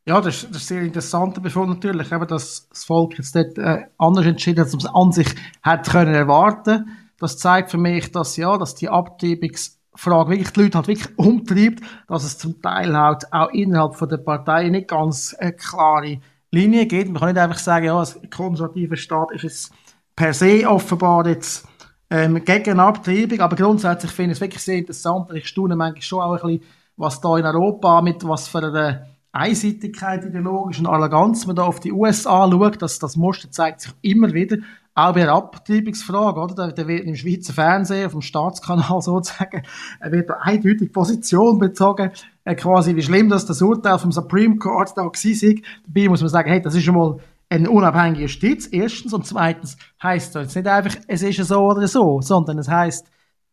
Ja, 0.06 0.20
das 0.20 0.36
ist, 0.36 0.50
das 0.50 0.62
ist 0.62 0.68
sehr 0.68 0.82
interessanter 0.82 1.40
Befund 1.40 1.68
natürlich, 1.68 2.12
eben, 2.12 2.26
dass 2.28 2.68
das 2.68 2.84
Volk 2.84 3.18
jetzt 3.18 3.34
dort 3.34 3.58
äh, 3.58 3.86
anders 3.98 4.24
entschieden 4.24 4.60
hat, 4.60 4.66
als 4.66 4.72
man 4.72 4.80
es 4.80 4.94
an 4.94 5.12
sich 5.12 5.34
hätte 5.62 5.90
können 5.90 6.14
erwarten 6.14 6.97
das 7.18 7.38
zeigt 7.38 7.70
für 7.70 7.78
mich, 7.78 8.12
dass 8.12 8.36
ja, 8.36 8.56
dass 8.56 8.74
die 8.74 8.88
Abtreibungsfrage 8.88 10.30
wirklich 10.30 10.50
die 10.50 10.62
Leute 10.62 10.78
halt 10.78 10.88
wirklich 10.88 11.18
umtreibt, 11.18 11.82
dass 12.06 12.24
es 12.24 12.38
zum 12.38 12.60
Teil 12.62 12.96
halt 12.96 13.32
auch 13.32 13.50
innerhalb 13.50 13.96
von 13.96 14.08
der 14.08 14.18
Partei 14.18 14.68
nicht 14.68 14.88
ganz 14.88 15.34
eine 15.34 15.52
klare 15.52 16.20
Linie 16.50 16.86
gibt. 16.86 17.10
Man 17.10 17.20
kann 17.20 17.32
nicht 17.32 17.42
einfach 17.42 17.58
sagen, 17.58 17.86
ja, 17.86 18.00
ein 18.00 18.30
konservativer 18.30 18.96
Staat 18.96 19.32
ist 19.32 19.44
es 19.44 19.70
per 20.16 20.32
se 20.32 20.68
offenbar 20.68 21.26
jetzt 21.26 21.66
ähm, 22.10 22.42
gegen 22.44 22.80
Abtreibung, 22.80 23.40
aber 23.40 23.56
grundsätzlich 23.56 24.12
finde 24.12 24.32
ich 24.32 24.38
es 24.38 24.40
wirklich 24.40 24.62
sehr 24.62 24.78
interessant. 24.78 25.30
Ich 25.34 25.48
staune 25.48 25.76
manchmal 25.76 26.02
schon 26.02 26.20
auch 26.20 26.42
ein 26.42 26.58
bisschen, 26.58 26.72
was 26.96 27.20
da 27.20 27.36
in 27.36 27.44
Europa 27.44 28.00
mit 28.00 28.26
was 28.26 28.48
für 28.48 28.58
einer 28.58 29.06
Einseitigkeit 29.30 30.24
ideologisch 30.24 30.80
und 30.80 30.86
Arroganz 30.86 31.46
man 31.46 31.54
da 31.54 31.64
auf 31.64 31.80
die 31.80 31.92
USA 31.92 32.50
schaut, 32.50 32.80
das, 32.80 32.98
das 32.98 33.16
Muster 33.16 33.50
zeigt 33.50 33.82
sich 33.82 33.92
immer 34.00 34.32
wieder 34.32 34.56
auch 34.98 35.14
bei 35.14 35.20
der 35.20 35.32
Abtreibungsfrage, 35.32 36.40
oder? 36.40 36.72
Da, 36.72 36.88
wird 36.88 37.04
im 37.04 37.14
Schweizer 37.14 37.52
Fernsehen, 37.52 38.06
auf 38.06 38.12
dem 38.12 38.20
Staatskanal 38.20 39.00
sozusagen, 39.00 39.62
wird 40.02 40.30
eindeutig 40.40 40.92
Position 40.92 41.58
bezogen, 41.58 42.10
äh, 42.44 42.56
quasi 42.56 42.96
wie 42.96 43.02
schlimm 43.02 43.28
das 43.28 43.46
das 43.46 43.62
Urteil 43.62 43.98
vom 43.98 44.10
Supreme 44.10 44.56
Court 44.56 44.92
da 44.96 45.02
war. 45.04 45.54
Dabei 45.86 46.08
muss 46.08 46.20
man 46.20 46.30
sagen, 46.30 46.50
hey, 46.50 46.60
das 46.60 46.74
ist 46.74 46.82
schon 46.82 46.96
mal 46.96 47.18
eine 47.48 47.70
unabhängige 47.70 48.22
Justiz, 48.22 48.66
erstens, 48.66 49.14
und 49.14 49.24
zweitens 49.24 49.76
heisst 50.02 50.34
das 50.34 50.54
nicht 50.54 50.66
einfach, 50.66 50.96
es 51.06 51.22
ist 51.22 51.42
so 51.46 51.60
oder 51.60 51.86
so, 51.86 52.20
sondern 52.20 52.58
es 52.58 52.68
heisst, 52.68 53.06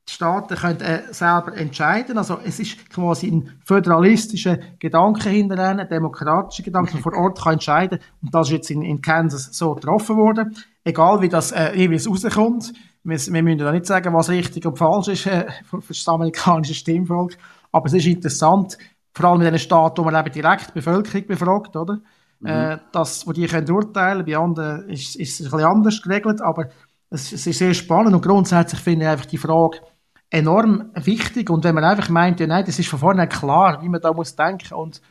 die 0.07 0.13
Staaten 0.13 0.55
können 0.55 0.81
äh, 0.81 1.01
selber 1.11 1.55
entscheiden. 1.55 2.17
Also 2.17 2.39
es 2.43 2.59
ist 2.59 2.89
quasi 2.89 3.27
ein 3.27 3.59
föderalistischer 3.63 4.59
Gedanke 4.79 5.29
hinter 5.29 5.57
ein 5.57 5.87
demokratischer 5.87 6.63
Gedanke, 6.63 6.91
der 6.91 7.01
vor 7.01 7.15
Ort 7.15 7.41
kann 7.41 7.53
entscheiden 7.53 7.99
Und 8.21 8.33
das 8.33 8.47
ist 8.47 8.53
jetzt 8.53 8.71
in, 8.71 8.83
in 8.83 9.01
Kansas 9.01 9.49
so 9.51 9.73
getroffen 9.73 10.17
worden. 10.17 10.55
Egal 10.85 11.19
wie 11.21 11.29
das 11.29 11.51
äh, 11.51 11.75
jeweils 11.75 12.07
rauskommt. 12.07 12.71
Wir, 13.03 13.17
wir 13.17 13.43
müssen 13.43 13.57
da 13.57 13.71
nicht 13.71 13.87
sagen, 13.87 14.13
was 14.13 14.29
richtig 14.29 14.65
und 14.65 14.77
falsch 14.77 15.09
ist 15.09 15.25
äh, 15.25 15.47
für, 15.63 15.81
für 15.81 15.93
das 15.93 16.07
amerikanische 16.07 16.75
Stimmvolk. 16.75 17.37
Aber 17.71 17.87
es 17.87 17.93
ist 17.93 18.05
interessant, 18.05 18.77
vor 19.11 19.25
allem 19.25 19.41
in 19.41 19.51
den 19.51 19.59
Staaten, 19.59 19.97
wo 19.97 20.03
man 20.03 20.15
eben 20.15 20.31
direkt 20.31 20.69
die 20.69 20.73
Bevölkerung 20.73 21.25
befragt, 21.25 21.75
oder? 21.75 21.99
Mhm. 22.39 22.47
Äh, 22.47 22.77
das, 22.91 23.25
wo 23.25 23.33
die 23.33 23.47
können 23.47 23.69
urteilen, 23.69 24.25
bei 24.25 24.37
anderen 24.37 24.87
ist, 24.87 25.15
ist 25.15 25.39
es 25.39 25.47
ein 25.47 25.51
bisschen 25.51 25.67
anders 25.67 26.01
geregelt, 26.01 26.41
aber 26.41 26.67
es, 27.09 27.31
es 27.31 27.47
ist 27.47 27.57
sehr 27.57 27.73
spannend 27.73 28.13
und 28.13 28.21
grundsätzlich 28.21 28.81
finde 28.81 29.05
ich 29.05 29.11
einfach 29.11 29.25
die 29.25 29.37
Frage 29.37 29.79
enorm 30.29 30.91
wichtig 30.95 31.49
und 31.49 31.63
wenn 31.63 31.75
man 31.75 31.83
einfach 31.83 32.09
meint, 32.09 32.39
ja 32.39 32.47
nein, 32.47 32.65
das 32.65 32.77
ist 32.77 32.89
von 32.89 32.99
vornherein 32.99 33.29
klar, 33.29 33.81
wie 33.81 33.89
man 33.89 34.01
da 34.01 34.13
muss 34.13 34.35
denken 34.35 34.73
und 34.73 35.01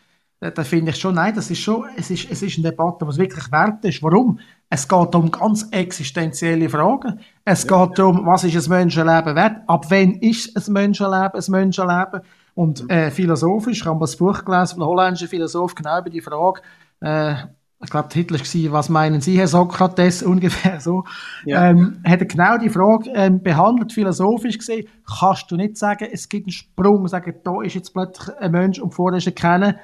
äh, 0.44 0.52
da 0.52 0.62
finde 0.62 0.90
ich 0.90 0.96
schon, 0.96 1.14
nein, 1.14 1.34
das 1.34 1.50
ist 1.50 1.60
schon, 1.60 1.86
es 1.96 2.10
ist, 2.10 2.30
es 2.30 2.42
ist 2.42 2.58
eine 2.58 2.70
Debatte, 2.70 3.06
was 3.06 3.16
wirklich 3.16 3.50
wert 3.50 3.84
ist. 3.84 4.02
Warum? 4.02 4.38
Es 4.68 4.86
geht 4.86 5.14
um 5.14 5.30
ganz 5.30 5.68
existenzielle 5.70 6.68
Fragen. 6.68 7.20
Es 7.44 7.64
ja. 7.64 7.86
geht 7.86 7.98
um, 8.00 8.26
was 8.26 8.44
ist 8.44 8.66
ein 8.66 8.70
Menschenleben 8.70 9.34
wert? 9.36 9.62
Ab 9.66 9.86
wann 9.88 10.14
ist 10.14 10.56
ein 10.56 10.72
Menschenleben 10.72 11.40
ein 11.40 11.50
Menschenleben? 11.50 12.20
Und 12.54 12.90
äh, 12.90 13.10
philosophisch, 13.10 13.80
ich 13.80 13.86
habe 13.86 14.00
das 14.00 14.16
Buch 14.16 14.44
gelesen 14.44 14.74
von 14.74 14.82
einem 14.82 14.90
holländischen 14.90 15.28
Philosoph 15.28 15.74
genau 15.74 15.98
über 15.98 16.10
die 16.10 16.20
Frage, 16.20 16.60
äh, 17.00 17.34
ich 17.82 17.90
glaube, 17.90 18.08
der 18.08 18.24
Titel 18.24 18.34
war, 18.34 18.72
was 18.78 18.88
meinen 18.88 19.20
Sie, 19.20 19.38
Herr 19.38 19.48
Sokrates, 19.48 20.22
ungefähr 20.22 20.80
so, 20.80 21.04
ja. 21.44 21.68
ähm, 21.68 22.00
hat 22.04 22.20
er 22.20 22.26
genau 22.26 22.56
die 22.56 22.70
Frage 22.70 23.10
ähm, 23.14 23.42
behandelt, 23.42 23.92
philosophisch 23.92 24.58
gesehen, 24.58 24.86
kannst 25.20 25.50
du 25.50 25.56
nicht 25.56 25.76
sagen, 25.76 26.08
es 26.10 26.28
gibt 26.28 26.46
einen 26.46 26.52
Sprung, 26.52 27.06
sagen, 27.08 27.34
da 27.44 27.62
ist 27.62 27.74
jetzt 27.74 27.92
plötzlich 27.92 28.36
ein 28.38 28.52
Mensch 28.52 28.78
und 28.78 28.94
vorher 28.94 29.18
ist 29.18 29.26
er 29.26 29.32
kennen. 29.32 29.74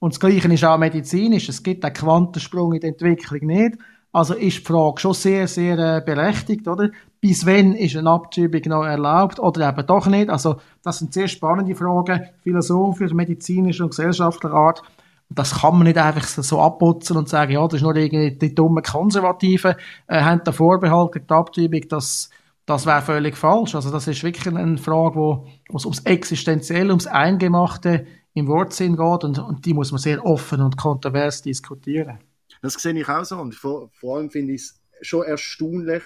Und 0.00 0.14
das 0.14 0.20
Gleiche 0.20 0.52
ist 0.52 0.64
auch 0.64 0.78
medizinisch, 0.78 1.48
es 1.48 1.62
gibt 1.62 1.84
einen 1.84 1.94
Quantensprung 1.94 2.72
in 2.72 2.80
der 2.80 2.90
Entwicklung 2.90 3.46
nicht. 3.46 3.76
Also 4.12 4.34
ist 4.34 4.58
die 4.58 4.64
Frage 4.64 4.98
schon 4.98 5.14
sehr, 5.14 5.46
sehr 5.46 5.78
äh, 5.78 6.02
berechtigt, 6.04 6.66
oder? 6.66 6.88
Bis 7.20 7.46
wann 7.46 7.74
ist 7.74 7.96
eine 7.96 8.10
Abtreibung 8.10 8.62
noch 8.64 8.84
erlaubt 8.84 9.38
oder 9.38 9.68
eben 9.68 9.86
doch 9.86 10.06
nicht? 10.06 10.30
Also 10.30 10.56
das 10.82 10.98
sind 10.98 11.12
sehr 11.12 11.28
spannende 11.28 11.76
Fragen, 11.76 12.28
philosophisch, 12.42 13.12
medizinisch 13.12 13.80
und 13.80 13.90
gesellschaftlicher 13.90 14.54
Art. 14.54 14.82
Das 15.28 15.60
kann 15.60 15.74
man 15.74 15.84
nicht 15.84 15.98
einfach 15.98 16.26
so 16.26 16.60
abputzen 16.60 17.16
und 17.16 17.28
sagen, 17.28 17.52
ja, 17.52 17.62
das 17.64 17.74
ist 17.74 17.82
nur 17.82 17.94
irgendwie 17.94 18.36
die 18.36 18.54
dummen 18.54 18.82
Konservativen, 18.82 19.74
äh, 20.08 20.22
haben 20.22 20.40
da 20.44 20.50
Vorbehalt 20.50 21.14
die 21.14 21.32
Abtreibung, 21.32 21.82
das, 21.88 22.30
das 22.66 22.86
wäre 22.86 23.02
völlig 23.02 23.36
falsch. 23.36 23.76
Also 23.76 23.92
das 23.92 24.08
ist 24.08 24.24
wirklich 24.24 24.52
eine 24.52 24.78
Frage, 24.78 25.14
wo 25.16 25.46
es 25.76 25.84
ums 25.84 26.00
Existenzielle, 26.00 26.88
ums 26.88 27.06
Eingemachte 27.06 28.06
im 28.34 28.46
Wortsinn 28.46 28.96
geht 28.96 29.24
und, 29.24 29.38
und 29.38 29.66
die 29.66 29.74
muss 29.74 29.92
man 29.92 30.00
sehr 30.00 30.24
offen 30.24 30.60
und 30.60 30.76
kontrovers 30.76 31.42
diskutieren. 31.42 32.18
Das 32.62 32.74
sehe 32.74 32.98
ich 32.98 33.08
auch 33.08 33.24
so 33.24 33.36
und 33.36 33.54
vor, 33.54 33.90
vor 33.92 34.16
allem 34.16 34.30
finde 34.30 34.54
ich 34.54 34.62
es 34.62 34.80
schon 35.02 35.24
erstaunlich, 35.24 36.02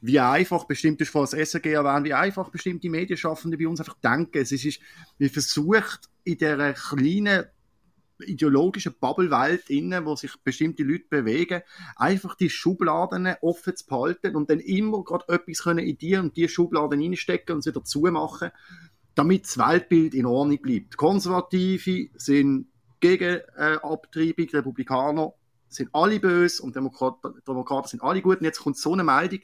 wie 0.00 0.20
einfach 0.20 0.64
bestimmte, 0.64 1.04
du 1.04 1.20
das 1.20 1.32
SRG 1.32 1.72
erwähnt, 1.72 2.04
wie 2.04 2.12
einfach 2.12 2.50
bestimmte 2.50 2.90
Medienschaffende 2.90 3.56
bei 3.56 3.66
uns 3.66 3.80
einfach 3.80 3.98
denken. 4.00 4.38
Es 4.42 4.52
ist, 4.52 4.78
wie 5.16 5.30
versucht 5.30 6.10
in 6.24 6.36
dieser 6.36 6.74
kleinen 6.74 7.44
ideologischen 8.20 8.94
Bubblewelt 9.00 9.70
innen, 9.70 10.04
wo 10.04 10.14
sich 10.14 10.32
bestimmte 10.44 10.82
Leute 10.82 11.06
bewegen, 11.08 11.62
einfach 11.96 12.34
die 12.34 12.50
Schubladen 12.50 13.34
offen 13.40 13.76
zu 13.76 13.86
behalten 13.86 14.36
und 14.36 14.50
dann 14.50 14.60
immer 14.60 15.02
gerade 15.04 15.24
etwas 15.28 15.62
können 15.62 15.86
in 15.86 15.98
dir 15.98 16.20
und 16.20 16.36
die 16.36 16.48
Schubladen 16.48 17.00
reinstecken 17.00 17.56
und 17.56 17.62
sie 17.62 17.70
wieder 17.70 17.84
zumachen, 17.84 18.50
damit 19.14 19.44
das 19.44 19.58
Weltbild 19.58 20.14
in 20.14 20.26
Ordnung 20.26 20.60
bleibt. 20.60 20.96
Konservative 20.96 22.08
sind 22.14 22.66
gegen 23.00 23.40
äh, 23.56 23.78
Abtreibung, 23.82 24.48
Republikaner 24.52 25.32
sind 25.68 25.90
alle 25.92 26.20
böse 26.20 26.62
und 26.62 26.76
Demokraten, 26.76 27.34
Demokraten 27.46 27.88
sind 27.88 28.02
alle 28.02 28.22
gut. 28.22 28.38
Und 28.38 28.44
jetzt 28.44 28.60
kommt 28.60 28.78
so 28.78 28.92
eine 28.92 29.04
Meldung 29.04 29.40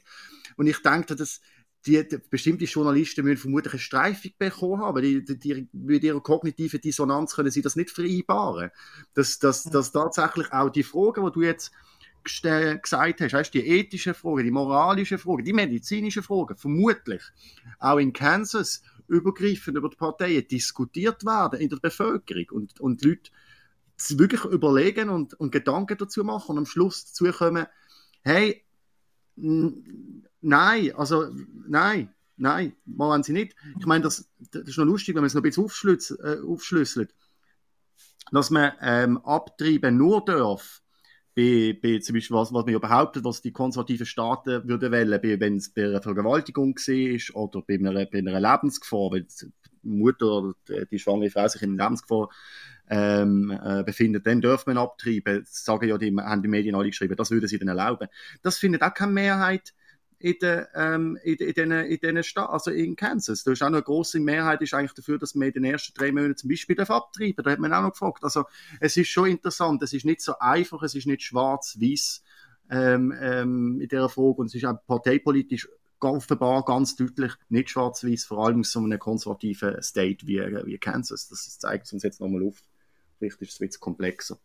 und 0.57 0.67
ich 0.67 0.81
denke, 0.81 1.15
dass 1.15 1.41
die, 1.85 2.07
die, 2.07 2.19
bestimmte 2.29 2.65
Journalisten 2.65 3.23
müssen 3.23 3.41
vermutlich 3.41 3.73
eine 3.73 3.79
Streifung 3.79 4.31
bekommen 4.37 4.81
haben. 4.81 5.01
Die, 5.01 5.23
die, 5.25 5.67
mit 5.73 6.03
ihrer 6.03 6.21
kognitiven 6.21 6.79
Dissonanz 6.79 7.35
können 7.35 7.51
sie 7.51 7.61
das 7.61 7.75
nicht 7.75 7.89
vereinbaren. 7.89 8.69
Dass, 9.13 9.39
dass, 9.39 9.63
dass 9.63 9.91
tatsächlich 9.91 10.51
auch 10.51 10.69
die 10.69 10.83
Fragen, 10.83 11.25
die 11.25 11.31
du 11.31 11.41
jetzt 11.41 11.71
gesagt 12.23 13.21
hast, 13.21 13.33
weißt, 13.33 13.53
die 13.53 13.67
ethischen 13.67 14.13
Fragen, 14.13 14.43
die 14.43 14.51
moralischen 14.51 15.17
Fragen, 15.17 15.43
die 15.43 15.53
medizinischen 15.53 16.21
Fragen, 16.21 16.55
vermutlich 16.55 17.23
auch 17.79 17.97
in 17.97 18.13
Kansas 18.13 18.83
übergreifend 19.11 19.77
über 19.77 19.89
die 19.89 19.97
Parteien 19.97 20.47
diskutiert 20.47 21.25
werden 21.25 21.59
in 21.59 21.69
der 21.69 21.77
Bevölkerung 21.77 22.45
und, 22.51 22.79
und 22.79 23.03
die 23.03 23.09
Leute 23.09 23.31
wirklich 24.09 24.43
überlegen 24.45 25.09
und, 25.09 25.33
und 25.35 25.51
Gedanken 25.51 25.97
dazu 25.97 26.23
machen 26.23 26.51
und 26.51 26.57
am 26.59 26.65
Schluss 26.65 27.05
dazu 27.05 27.25
kommen, 27.31 27.67
hey, 28.23 28.63
Nein, 30.41 30.93
also 30.95 31.29
nein, 31.67 32.13
nein, 32.37 32.75
machen 32.85 33.23
sie 33.23 33.33
nicht. 33.33 33.55
Ich 33.79 33.85
meine, 33.85 34.03
das, 34.03 34.29
das 34.51 34.63
ist 34.63 34.77
noch 34.77 34.85
lustig, 34.85 35.15
wenn 35.15 35.21
man 35.21 35.27
es 35.27 35.33
noch 35.33 35.41
ein 35.41 35.43
bisschen 35.43 35.63
aufschlüsselt, 35.65 36.19
äh, 36.19 36.41
aufschlüsselt 36.45 37.13
dass 38.31 38.49
man 38.49 38.71
ähm, 38.81 39.17
abtreiben 39.25 39.97
nur 39.97 40.23
darf, 40.23 40.80
bei, 41.35 41.77
bei 41.81 41.99
zum 41.99 42.15
Beispiel, 42.15 42.35
was, 42.35 42.53
was 42.53 42.65
man 42.65 42.73
ja 42.73 42.79
behauptet, 42.79 43.23
was 43.23 43.41
die 43.41 43.51
konservativen 43.51 44.05
Staaten 44.05 44.67
würden 44.67 44.91
wählen, 44.91 45.39
wenn 45.39 45.57
es 45.57 45.69
bei 45.69 45.85
einer 45.85 46.01
Vergewaltigung 46.01 46.75
ist 46.77 47.33
oder 47.35 47.61
bei 47.61 47.75
einer, 47.75 47.93
bei 48.05 48.19
einer 48.19 48.39
Lebensgefahr, 48.39 49.11
wenn 49.11 49.27
die 49.27 49.51
Mutter 49.83 50.25
oder 50.25 50.55
die 50.91 50.99
schwangere 50.99 51.29
Frau 51.29 51.47
sich 51.47 51.61
in 51.61 51.77
Lebensgefahr 51.77 52.29
ähm, 52.89 53.57
äh, 53.63 53.83
befindet, 53.83 54.27
dann 54.27 54.41
dürfen 54.41 54.73
man 54.73 54.83
abtreiben. 54.83 55.39
Das 55.39 55.63
sagen 55.63 55.87
ja 55.87 55.97
die, 55.97 56.15
haben 56.15 56.41
die 56.41 56.49
Medien 56.49 56.75
alle 56.75 56.89
geschrieben, 56.89 57.15
das 57.15 57.31
würden 57.31 57.47
sie 57.47 57.57
dann 57.57 57.69
erlauben. 57.69 58.09
Das 58.41 58.57
findet 58.57 58.81
auch 58.81 58.93
keine 58.93 59.13
Mehrheit 59.13 59.73
in 60.21 60.35
den, 60.39 60.65
ähm, 60.75 61.17
in, 61.23 61.35
in 61.35 61.53
den, 61.53 61.71
in 61.71 61.99
den 61.99 62.23
Staaten, 62.23 62.53
also 62.53 62.71
in 62.71 62.95
Kansas. 62.95 63.43
Da 63.43 63.51
ist 63.51 63.61
auch 63.61 63.69
noch 63.69 63.77
eine 63.77 63.83
große 63.83 64.19
Mehrheit 64.19 64.61
ist 64.61 64.73
eigentlich 64.73 64.93
dafür, 64.93 65.17
dass 65.17 65.35
man 65.35 65.47
in 65.47 65.53
den 65.53 65.65
ersten 65.65 65.93
drei 65.93 66.11
Monaten 66.11 66.37
zum 66.37 66.49
Beispiel 66.49 66.79
abtreiben 66.79 67.43
Da 67.43 67.51
hat 67.51 67.59
man 67.59 67.73
auch 67.73 67.81
noch 67.81 67.91
gefragt. 67.91 68.23
Also, 68.23 68.45
es 68.79 68.97
ist 68.97 69.09
schon 69.09 69.29
interessant. 69.29 69.81
Es 69.83 69.93
ist 69.93 70.05
nicht 70.05 70.21
so 70.21 70.37
einfach, 70.39 70.83
es 70.83 70.95
ist 70.95 71.07
nicht 71.07 71.23
schwarz-weiß, 71.23 72.23
ähm, 72.69 73.13
ähm, 73.19 73.81
in 73.81 73.87
dieser 73.87 74.09
Frage. 74.09 74.37
Und 74.37 74.47
es 74.47 74.55
ist 74.55 74.65
auch 74.65 74.77
parteipolitisch 74.87 75.67
offenbar 75.99 76.65
ganz 76.65 76.95
deutlich 76.95 77.33
nicht 77.49 77.69
schwarz-weiß, 77.69 78.25
vor 78.25 78.45
allem 78.45 78.57
in 78.57 78.63
so 78.63 78.79
einem 78.79 78.99
konservativen 78.99 79.81
State 79.81 80.25
wie, 80.25 80.39
wie 80.39 80.77
Kansas. 80.77 81.27
Das 81.29 81.59
zeigt 81.59 81.91
uns 81.93 82.03
jetzt 82.03 82.19
nochmal 82.19 82.43
auf. 82.43 82.61
Vielleicht 83.19 83.41
ist 83.41 83.53
es 83.53 83.61
etwas 83.61 83.79
komplexer. 83.79 84.39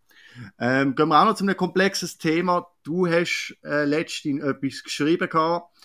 Ähm, 0.59 0.95
gehen 0.95 1.09
wir 1.09 1.21
auch 1.21 1.27
noch 1.27 1.35
zu 1.35 1.45
einem 1.45 1.57
komplexes 1.57 2.19
Thema. 2.19 2.67
Du 2.83 3.07
hast 3.07 3.57
äh, 3.65 3.85
letztens 3.85 4.43
etwas 4.43 4.83
geschrieben 4.83 5.29
gehabt. 5.29 5.77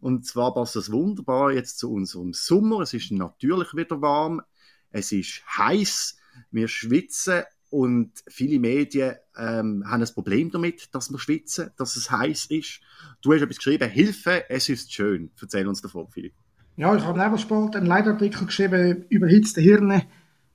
Und 0.00 0.26
zwar 0.26 0.54
passt 0.54 0.76
das 0.76 0.92
wunderbar 0.92 1.52
jetzt 1.52 1.78
zu 1.78 1.92
unserem 1.92 2.32
Sommer. 2.32 2.80
Es 2.80 2.94
ist 2.94 3.10
natürlich 3.10 3.74
wieder 3.74 4.00
warm. 4.00 4.42
Es 4.90 5.12
ist 5.12 5.42
heiß. 5.56 6.18
Wir 6.50 6.68
schwitzen 6.68 7.42
und 7.70 8.12
viele 8.28 8.60
Medien 8.60 9.16
ähm, 9.36 9.84
haben 9.86 10.02
ein 10.02 10.14
Problem 10.14 10.50
damit, 10.50 10.94
dass 10.94 11.10
wir 11.10 11.18
schwitzen, 11.18 11.70
dass 11.76 11.96
es 11.96 12.10
heiß 12.10 12.46
ist. 12.46 12.80
Du 13.22 13.32
hast 13.32 13.42
etwas 13.42 13.56
geschrieben, 13.56 13.90
Hilfe, 13.90 14.48
es 14.48 14.68
ist 14.68 14.92
schön. 14.92 15.30
Erzähl 15.40 15.66
uns 15.66 15.82
davon, 15.82 16.08
Philipp. 16.08 16.34
Ja, 16.76 16.94
ich 16.94 17.02
habe 17.04 17.18
Nebelspalt 17.18 17.74
einen 17.74 17.86
Leitartikel 17.86 18.46
geschrieben, 18.46 19.06
überhitzte 19.08 19.60
Hirne. 19.60 20.06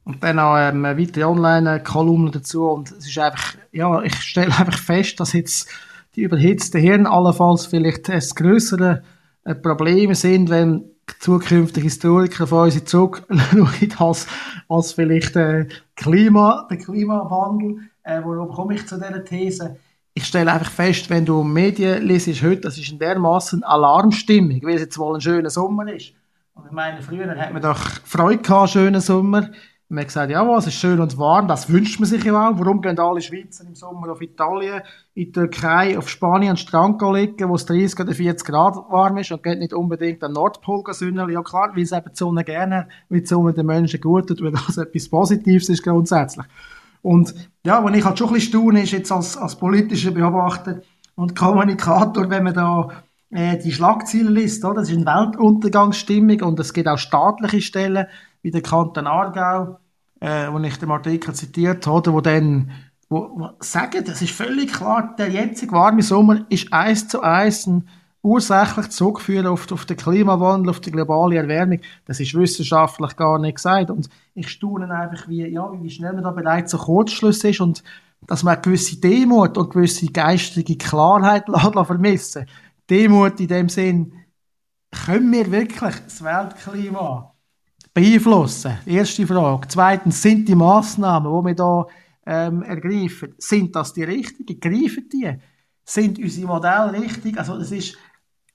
Und 0.03 0.23
dann 0.23 0.37
noch 0.37 0.57
ähm, 0.57 0.83
weitere 0.83 1.25
Online-Kolumne 1.25 2.31
dazu. 2.31 2.67
Und 2.67 2.91
es 2.91 3.07
ist 3.07 3.17
einfach, 3.19 3.55
ja, 3.71 4.01
ich 4.01 4.15
stelle 4.15 4.47
einfach 4.57 4.77
fest, 4.77 5.19
dass 5.19 5.33
jetzt 5.33 5.69
die 6.15 6.23
überhitzten 6.23 6.81
Hirn 6.81 7.05
allenfalls 7.05 7.67
vielleicht 7.67 8.09
das 8.09 8.35
größere 8.35 9.03
äh, 9.43 9.55
Problem 9.55 10.13
sind, 10.13 10.49
wenn 10.49 10.85
zukünftige 11.19 11.83
Historiker 11.83 12.47
von 12.47 12.65
uns 12.65 12.83
zurückschauen, 12.85 13.69
als, 13.97 14.27
als 14.67 14.93
vielleicht 14.93 15.35
äh, 15.35 15.67
Klima, 15.95 16.67
der 16.69 16.77
Klimawandel. 16.77 17.79
Äh, 18.03 18.21
worum 18.23 18.49
komme 18.49 18.75
ich 18.75 18.87
zu 18.87 18.95
dieser 18.95 19.23
These? 19.23 19.77
Ich 20.13 20.25
stelle 20.25 20.51
einfach 20.51 20.71
fest, 20.71 21.09
wenn 21.09 21.25
du 21.25 21.43
Medien 21.43 22.03
liest 22.03 22.27
heute, 22.43 22.61
das 22.61 22.77
ist 22.77 22.91
in 22.91 22.99
dermaßen 22.99 23.63
Alarmstimmung, 23.63 24.61
weil 24.63 24.75
es 24.75 24.81
jetzt 24.81 24.97
wohl 24.97 25.15
ein 25.15 25.21
schöner 25.21 25.49
Sommer 25.49 25.91
ist. 25.93 26.13
Und 26.53 26.65
ich 26.65 26.71
meine, 26.71 27.01
früher 27.01 27.33
hat 27.37 27.53
man 27.53 27.61
doch 27.61 27.79
Freude 28.03 28.41
gehabt, 28.41 28.71
schönen 28.71 28.99
Sommer. 28.99 29.49
Und 29.91 29.95
man 29.95 30.03
hat 30.03 30.07
gesagt, 30.07 30.31
ja, 30.31 30.57
es 30.57 30.67
ist 30.67 30.75
schön 30.75 31.01
und 31.01 31.17
warm, 31.17 31.49
das 31.49 31.69
wünscht 31.69 31.99
man 31.99 32.07
sich 32.07 32.23
ja 32.23 32.31
auch. 32.31 32.57
Warum 32.57 32.81
gehen 32.81 32.97
alle 32.97 33.19
Schweizer 33.19 33.65
im 33.67 33.75
Sommer 33.75 34.13
auf 34.13 34.21
Italien, 34.21 34.83
in 35.15 35.25
die 35.25 35.31
Türkei, 35.33 35.97
auf 35.97 36.07
Spanien 36.07 36.51
an 36.51 36.55
den 36.55 36.61
Strand 36.61 37.01
liegen, 37.01 37.49
wo 37.49 37.55
es 37.55 37.65
30 37.65 37.99
oder 37.99 38.13
40 38.13 38.47
Grad 38.47 38.77
warm 38.89 39.17
ist 39.17 39.33
und 39.33 39.43
geht 39.43 39.59
nicht 39.59 39.73
unbedingt 39.73 40.23
an 40.23 40.29
den 40.29 40.35
Nordpol 40.35 40.81
sünneln? 40.93 41.29
Ja 41.29 41.41
klar, 41.41 41.71
weil 41.75 41.83
es 41.83 41.91
eben 41.91 42.09
die 42.09 42.15
Sonne 42.15 42.45
gerne 42.45 42.87
weil 43.09 43.19
die 43.19 43.25
Sonne 43.25 43.51
den 43.51 43.65
Menschen 43.65 43.99
gut 43.99 44.29
tut, 44.29 44.41
weil 44.41 44.53
das 44.53 44.77
etwas 44.77 45.09
Positives 45.09 45.67
ist 45.67 45.83
grundsätzlich. 45.83 46.45
Und 47.01 47.35
ja, 47.65 47.83
was 47.83 47.93
ich 47.93 48.05
halt 48.05 48.17
schon 48.17 48.29
ein 48.29 48.35
bisschen 48.35 48.61
staune, 48.61 48.83
ist 48.83 48.93
jetzt 48.93 49.11
als, 49.11 49.35
als 49.35 49.57
politischer 49.57 50.11
Beobachter 50.11 50.83
und 51.15 51.35
Kommunikator, 51.35 52.29
wenn 52.29 52.45
man 52.45 52.53
da 52.53 52.87
äh, 53.29 53.57
die 53.57 53.73
Schlagzeilen 53.73 54.33
liest, 54.33 54.63
oder? 54.63 54.75
das 54.75 54.89
ist 54.89 54.95
eine 54.95 55.05
Weltuntergangsstimmung 55.05 56.43
und 56.43 56.61
es 56.61 56.71
gibt 56.71 56.87
auch 56.87 56.97
staatliche 56.97 57.59
Stellen, 57.59 58.07
wie 58.41 58.51
der 58.51 58.61
Kanton 58.61 59.07
Aargau, 59.07 59.79
äh, 60.19 60.51
wo 60.51 60.59
ich 60.59 60.77
den 60.77 60.91
Artikel 60.91 61.33
zitiert 61.33 61.85
habe, 61.87 62.13
wo 62.13 62.21
dann 62.21 62.71
wo, 63.09 63.29
wo 63.35 63.49
sagen, 63.59 64.03
das 64.05 64.21
ist 64.21 64.31
völlig 64.31 64.71
klar, 64.71 65.15
der 65.17 65.29
jetzige 65.29 65.73
warme 65.73 66.01
Sommer 66.01 66.45
ist 66.49 66.71
eins 66.71 67.09
zu 67.09 67.21
eins 67.21 67.67
ein, 67.67 67.89
ursächlich 68.21 68.89
zurückführen 68.89 69.47
auf, 69.47 69.69
auf 69.71 69.85
den 69.85 69.97
Klimawandel, 69.97 70.69
auf 70.69 70.79
die 70.79 70.91
globale 70.91 71.37
Erwärmung, 71.37 71.79
das 72.05 72.19
ist 72.19 72.33
wissenschaftlich 72.33 73.15
gar 73.15 73.39
nicht 73.39 73.55
gesagt. 73.55 73.89
Und 73.89 74.09
ich 74.35 74.49
staune 74.49 74.89
einfach, 74.93 75.27
wie, 75.27 75.45
ja, 75.47 75.69
wie 75.81 75.89
schnell 75.89 76.13
man 76.13 76.23
da 76.23 76.31
bereits 76.31 76.71
so 76.71 76.77
Kurzschluss 76.77 77.43
ist 77.43 77.61
und 77.61 77.83
dass 78.27 78.43
man 78.43 78.61
gewisse 78.61 78.97
Demut 78.97 79.57
und 79.57 79.73
gewisse 79.73 80.05
geistige 80.07 80.77
Klarheit 80.77 81.45
vermissen 81.85 82.45
Demut 82.89 83.39
in 83.39 83.47
dem 83.47 83.69
Sinn, 83.69 84.13
können 85.05 85.31
wir 85.31 85.51
wirklich 85.51 85.95
das 86.05 86.23
Weltklima 86.23 87.30
beeinflussen? 87.93 88.77
Erste 88.85 89.27
Frage. 89.27 89.67
Zweitens, 89.67 90.21
sind 90.21 90.47
die 90.47 90.55
Massnahmen, 90.55 91.31
die 91.31 91.47
wir 91.47 91.55
da 91.55 91.87
ähm, 92.25 92.63
ergreifen, 92.63 93.35
sind 93.37 93.75
das 93.75 93.93
die 93.93 94.03
richtigen? 94.03 94.59
Greifen 94.59 95.09
die? 95.11 95.31
Sind 95.83 96.19
unsere 96.19 96.47
Modelle 96.47 97.01
richtig? 97.01 97.37
Also 97.37 97.55
es 97.55 97.71
ist, 97.71 97.97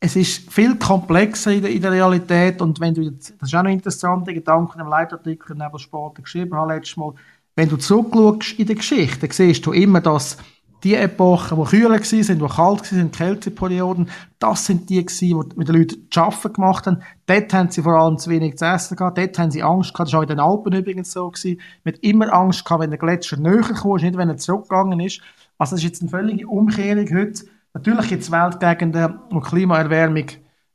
es 0.00 0.16
ist 0.16 0.52
viel 0.52 0.76
komplexer 0.76 1.52
in 1.52 1.62
der, 1.62 1.70
in 1.70 1.82
der 1.82 1.92
Realität 1.92 2.62
und 2.62 2.80
wenn 2.80 2.94
du, 2.94 3.10
das 3.10 3.32
ist 3.40 3.54
auch 3.54 3.62
noch 3.62 3.70
interessant, 3.70 4.26
Gedanken 4.26 4.80
im 4.80 4.88
Leitartikel 4.88 5.56
Nebelsport 5.56 6.22
geschrieben 6.22 6.54
habe 6.54 6.74
letztes 6.74 6.96
Mal, 6.96 7.14
wenn 7.56 7.68
du 7.68 7.76
zurückschaust 7.76 8.58
in 8.58 8.66
der 8.66 8.76
Geschichte, 8.76 9.28
siehst 9.30 9.64
du 9.66 9.72
immer, 9.72 10.00
dass 10.00 10.36
die 10.84 10.94
Epochen, 10.94 11.58
die 11.58 11.68
kühler 11.68 11.90
waren, 11.90 12.00
die 12.00 12.54
kalt 12.54 12.92
waren, 12.92 13.10
Kälteperioden, 13.10 14.10
das 14.38 14.66
sind 14.66 14.90
die 14.90 15.04
gewesen, 15.04 15.48
die 15.50 15.56
mit 15.56 15.68
den 15.68 15.76
Leuten 15.76 16.08
zu 16.10 16.20
arbeiten 16.20 16.52
gemacht 16.52 16.86
haben. 16.86 17.02
Dort 17.26 17.52
haben 17.52 17.70
sie 17.70 17.82
vor 17.82 17.94
allem 17.98 18.18
zu 18.18 18.30
wenig 18.30 18.56
zu 18.58 18.66
essen 18.66 18.96
gehabt, 18.96 19.18
dort 19.18 19.38
haben 19.38 19.50
sie 19.50 19.62
Angst 19.62 19.94
gehabt, 19.94 20.08
das 20.08 20.12
war 20.12 20.20
auch 20.20 20.24
in 20.24 20.28
den 20.28 20.40
Alpen 20.40 20.72
übrigens 20.72 21.12
so 21.12 21.30
gewesen. 21.30 21.60
Man 21.84 21.94
hat 21.94 22.02
immer 22.02 22.32
Angst 22.32 22.64
gehabt, 22.64 22.82
wenn 22.82 22.90
der 22.90 22.98
Gletscher 22.98 23.36
näher 23.36 23.62
kam, 23.62 23.96
nicht 23.96 24.16
wenn 24.16 24.28
er 24.28 24.36
zurückgegangen 24.36 25.00
ist. 25.00 25.20
Also 25.58 25.74
das 25.74 25.80
ist 25.80 25.88
jetzt 25.88 26.02
eine 26.02 26.10
völlige 26.10 26.46
Umkehrung 26.46 27.08
heute. 27.12 27.46
Natürlich 27.72 28.08
gibt 28.08 28.22
es 28.22 28.30
Weltgegenden, 28.30 29.18
wo 29.30 29.40
Klimaerwärmung 29.40 30.26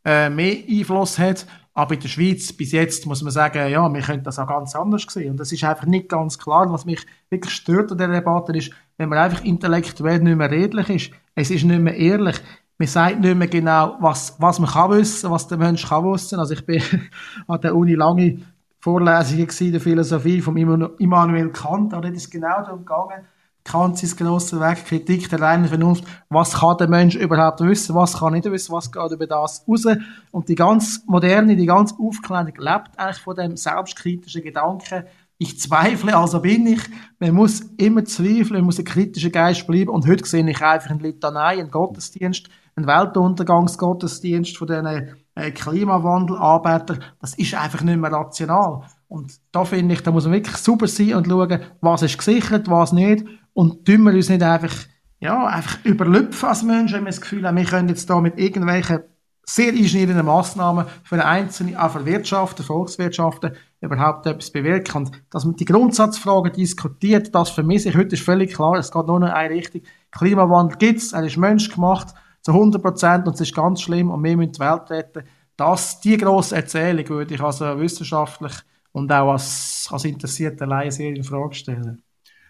äh, 0.06 0.30
mehr 0.30 0.58
Einfluss 0.68 1.20
hat, 1.20 1.46
aber 1.74 1.94
in 1.94 2.02
der 2.02 2.10
Schweiz 2.10 2.52
bis 2.52 2.74
jetzt 2.74 3.06
muss 3.06 3.22
man 3.22 3.32
sagen, 3.32 3.70
ja, 3.70 3.92
wir 3.92 4.02
können 4.02 4.24
das 4.24 4.40
auch 4.40 4.48
ganz 4.48 4.76
anders 4.76 5.06
sehen. 5.10 5.32
Und 5.32 5.38
das 5.38 5.52
ist 5.52 5.64
einfach 5.64 5.86
nicht 5.86 6.10
ganz 6.10 6.38
klar. 6.38 6.72
Was 6.72 6.86
mich 6.86 7.06
wirklich 7.30 7.54
stört 7.54 7.92
an 7.92 7.98
der 7.98 8.10
Debatte 8.10 8.52
ist, 8.52 8.72
wenn 9.02 9.10
man 9.10 9.18
einfach 9.18 9.44
intellektuell 9.44 10.20
nicht 10.20 10.38
mehr 10.38 10.52
redlich 10.52 10.90
ist. 10.90 11.12
Es 11.34 11.50
ist 11.50 11.64
nicht 11.64 11.82
mehr 11.82 11.96
ehrlich. 11.96 12.40
Man 12.78 12.88
sagt 12.88 13.20
nicht 13.20 13.36
mehr 13.36 13.48
genau, 13.48 13.96
was, 14.00 14.36
was 14.38 14.60
man 14.60 14.70
kann 14.70 14.92
wissen, 14.92 15.32
was 15.32 15.48
der 15.48 15.58
Mensch 15.58 15.90
kann 15.90 16.04
wissen. 16.04 16.38
Also 16.38 16.54
ich 16.54 16.64
bin 16.64 16.84
an 17.48 17.60
der 17.62 17.76
Uni 17.76 17.96
lange 17.96 18.42
Vorlesungen 18.80 19.48
gewesen, 19.48 19.72
der 19.72 19.82
Philosophie 19.82 20.40
von 20.40 20.56
Immanuel 20.56 21.50
Kant. 21.50 21.94
Da 21.94 22.00
ist 22.02 22.16
es 22.16 22.30
genau 22.30 22.62
darum 22.62 22.86
gegangen, 22.86 23.26
Kant 23.64 23.98
sein 23.98 24.16
grosser 24.16 24.60
Weg, 24.60 24.86
Kritik 24.86 25.30
der 25.30 25.42
reinen 25.42 25.66
Vernunft, 25.66 26.04
was 26.30 26.60
kann 26.60 26.78
der 26.78 26.88
Mensch 26.88 27.16
überhaupt 27.16 27.62
wissen, 27.62 27.96
was 27.96 28.20
kann 28.20 28.34
nicht 28.34 28.46
wissen, 28.46 28.72
was 28.72 28.92
geht 28.92 29.12
über 29.12 29.26
das 29.26 29.66
raus. 29.68 29.86
Und 30.30 30.48
die 30.48 30.56
ganz 30.56 31.04
moderne, 31.08 31.56
die 31.56 31.66
ganz 31.66 31.96
Aufklärung 32.00 32.54
lebt 32.58 32.92
eigentlich 32.98 33.18
von 33.18 33.36
dem 33.36 33.58
selbstkritischen 33.58 34.44
Gedanken, 34.44 35.06
ich 35.42 35.60
zweifle, 35.60 36.16
also 36.16 36.40
bin 36.40 36.68
ich. 36.68 36.82
Man 37.18 37.34
muss 37.34 37.62
immer 37.78 38.06
zweifeln, 38.06 38.58
man 38.58 38.66
muss 38.66 38.78
ein 38.78 38.86
kritischer 38.86 39.32
Geist 39.32 39.66
bleiben. 39.66 39.90
Und 39.90 40.08
heute 40.08 40.24
sehe 40.24 40.48
ich 40.48 40.62
einfach 40.62 40.92
eine 40.92 41.02
Litanei, 41.02 41.60
einen 41.60 41.72
Gottesdienst, 41.72 42.48
einen 42.76 42.86
Weltuntergangsgottesdienst 42.86 44.56
von 44.56 44.68
diesen 44.68 45.16
äh, 45.34 45.50
Klimawandelanbietern. 45.50 47.04
Das 47.20 47.34
ist 47.34 47.56
einfach 47.56 47.82
nicht 47.82 47.98
mehr 47.98 48.12
rational. 48.12 48.84
Und 49.08 49.34
da 49.52 49.66
finde 49.66 49.96
ich, 49.96 50.04
da 50.04 50.12
muss 50.12 50.26
man 50.26 50.34
wirklich 50.34 50.58
super 50.58 50.86
sein 50.86 51.16
und 51.16 51.26
schauen, 51.26 51.60
was 51.82 52.04
ist 52.04 52.20
gesichert, 52.20 52.70
was 52.70 52.94
nicht. 52.94 53.26
Und 53.54 53.84
tun 53.84 54.04
wir 54.04 54.14
uns 54.14 54.30
nicht 54.30 54.44
einfach, 54.44 54.76
ja, 55.22 55.48
einfach 55.48 55.84
überlüpfen 55.84 56.50
als 56.50 56.62
Menschen, 56.62 56.98
wenn 56.98 57.06
wir 57.06 57.12
das 57.12 57.22
Gefühl 57.22 57.48
haben, 57.48 57.58
wir 57.58 57.66
können 57.66 57.90
jetzt 57.90 58.08
da 58.12 58.22
mit 58.22 58.38
irgendwelchen 58.38 59.00
sehr 59.44 59.74
einschneidenden 59.74 60.26
Massnahmen 60.26 60.86
für 61.04 61.24
einzelne, 61.26 61.82
auch 61.82 61.92
für 61.92 62.06
Wirtschaften, 62.06 62.64
Volkswirtschaften 62.64 63.56
überhaupt 63.82 64.26
etwas 64.26 64.52
bewirken. 64.52 64.98
Und 64.98 65.12
dass 65.30 65.46
man 65.46 65.56
die 65.56 65.66
Grundsatzfragen 65.66 66.54
diskutiert, 66.54 67.34
das 67.34 67.50
vermisse 67.50 67.90
ich. 67.90 67.98
Heute 67.98 68.16
ist 68.16 68.24
völlig 68.24 68.54
klar, 68.54 68.76
es 68.76 68.92
geht 68.92 69.08
nur 69.08 69.20
noch 69.20 69.28
in 69.28 69.34
eine 69.34 69.54
Richtung. 69.54 69.82
Klimawandel 70.12 70.78
gibt's, 70.78 71.14
er 71.14 71.24
ist 71.24 71.38
menschgemacht 71.38 72.10
zu 72.42 72.52
100 72.52 72.82
Prozent 72.82 73.28
und 73.28 73.34
es 73.34 73.42
ist 73.42 73.56
ganz 73.56 73.82
schlimm 73.82 74.10
und 74.10 74.24
wir 74.24 74.38
müssen 74.38 74.54
die 74.54 74.60
Welt 74.60 74.90
retten. 74.90 75.24
Das, 75.58 76.00
die 76.00 76.18
grosse 76.18 76.56
Erzählung 76.56 77.08
würde 77.10 77.36
ich 77.36 77.42
also 77.42 77.80
wissenschaftlich 77.80 78.54
und 78.92 79.12
auch 79.12 79.32
als, 79.32 79.88
als 79.92 80.06
interessierter 80.06 80.66
Laie 80.66 80.92
sehr 80.92 81.10
in 81.10 81.24
Frage 81.24 81.54
stellen. 81.54 82.02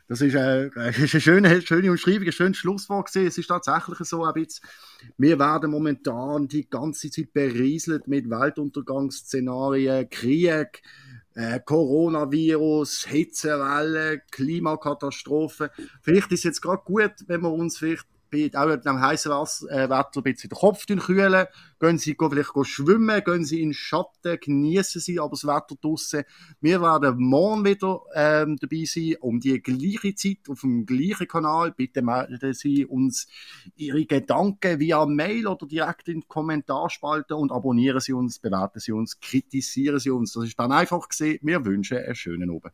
Das 0.08 0.20
ist, 0.20 0.36
äh, 0.36 0.70
eine 0.76 0.94
schöne, 0.94 1.62
schöne 1.62 1.92
Umschreibung, 1.92 2.28
ein 2.28 2.32
schönes 2.34 2.58
Schlusswort 2.58 3.08
gewesen. 3.08 3.28
Es 3.28 3.38
ist 3.38 3.48
tatsächlich 3.48 3.98
so, 4.00 4.26
ein 4.26 4.34
bisschen, 4.34 4.66
wir 5.18 5.40
werden 5.40 5.72
momentan 5.72 6.48
die 6.48 6.70
ganze 6.70 7.10
Zeit 7.10 7.34
berieselt 7.34 8.08
mit 8.08 8.30
Weltuntergangsszenarien, 8.30 10.10
Krieg, 10.10 10.82
äh, 11.34 11.60
Coronavirus, 11.60 13.06
Hitzewelle, 13.06 14.22
Klimakatastrophe. 14.32 15.72
Vielleicht 16.02 16.32
ist 16.32 16.40
es 16.40 16.44
jetzt 16.44 16.62
gerade 16.62 16.84
gut, 16.84 17.14
wenn 17.28 17.42
wir 17.42 17.52
uns 17.52 17.78
vielleicht 17.78 18.06
auch 18.56 18.68
mit 18.68 18.86
dem 18.86 19.02
heißen 19.02 19.32
äh, 19.32 19.90
Wetter 19.90 20.18
ein 20.18 20.24
bisschen 20.24 20.50
den 20.50 20.58
Kopf 20.58 20.86
kühlen. 20.86 21.46
Gehen 21.80 21.98
Sie 21.98 22.16
vielleicht 22.18 22.52
schwimmen, 22.64 23.24
gehen 23.24 23.44
Sie 23.44 23.62
in 23.62 23.70
den 23.70 23.74
Schatten, 23.74 24.40
genießen 24.40 25.02
Sie 25.02 25.20
aber 25.20 25.32
das 25.32 25.46
Wetter 25.46 25.76
draussen. 25.82 26.24
Wir 26.62 26.82
werden 26.82 27.18
morgen 27.20 27.66
wieder 27.66 28.02
ähm, 28.14 28.58
dabei 28.58 28.84
sein, 28.86 29.16
um 29.20 29.40
die 29.40 29.62
gleiche 29.62 30.16
Zeit 30.16 30.50
auf 30.50 30.62
dem 30.62 30.86
gleichen 30.86 31.28
Kanal. 31.28 31.72
Bitte 31.72 32.02
melden 32.02 32.54
Sie 32.54 32.86
uns 32.86 33.28
Ihre 33.76 34.06
Gedanken 34.06 34.80
via 34.80 35.06
Mail 35.06 35.48
oder 35.48 35.66
direkt 35.66 36.08
in 36.08 36.22
die 36.22 36.28
Kommentarspalte 36.28 37.36
und 37.36 37.52
abonnieren 37.52 38.00
Sie 38.00 38.14
uns, 38.14 38.40
bewerten 38.40 38.80
Sie 38.80 38.92
uns, 38.92 39.20
kritisieren 39.20 40.00
Sie 40.00 40.12
uns. 40.12 40.34
Das 40.34 40.46
ist 40.46 40.60
dann 40.60 40.72
einfach 40.72 41.10
gesehen. 41.10 41.40
Wir 41.42 41.66
wünschen 41.66 41.98
einen 41.98 42.16
schönen 42.16 42.50
Abend. 42.50 42.74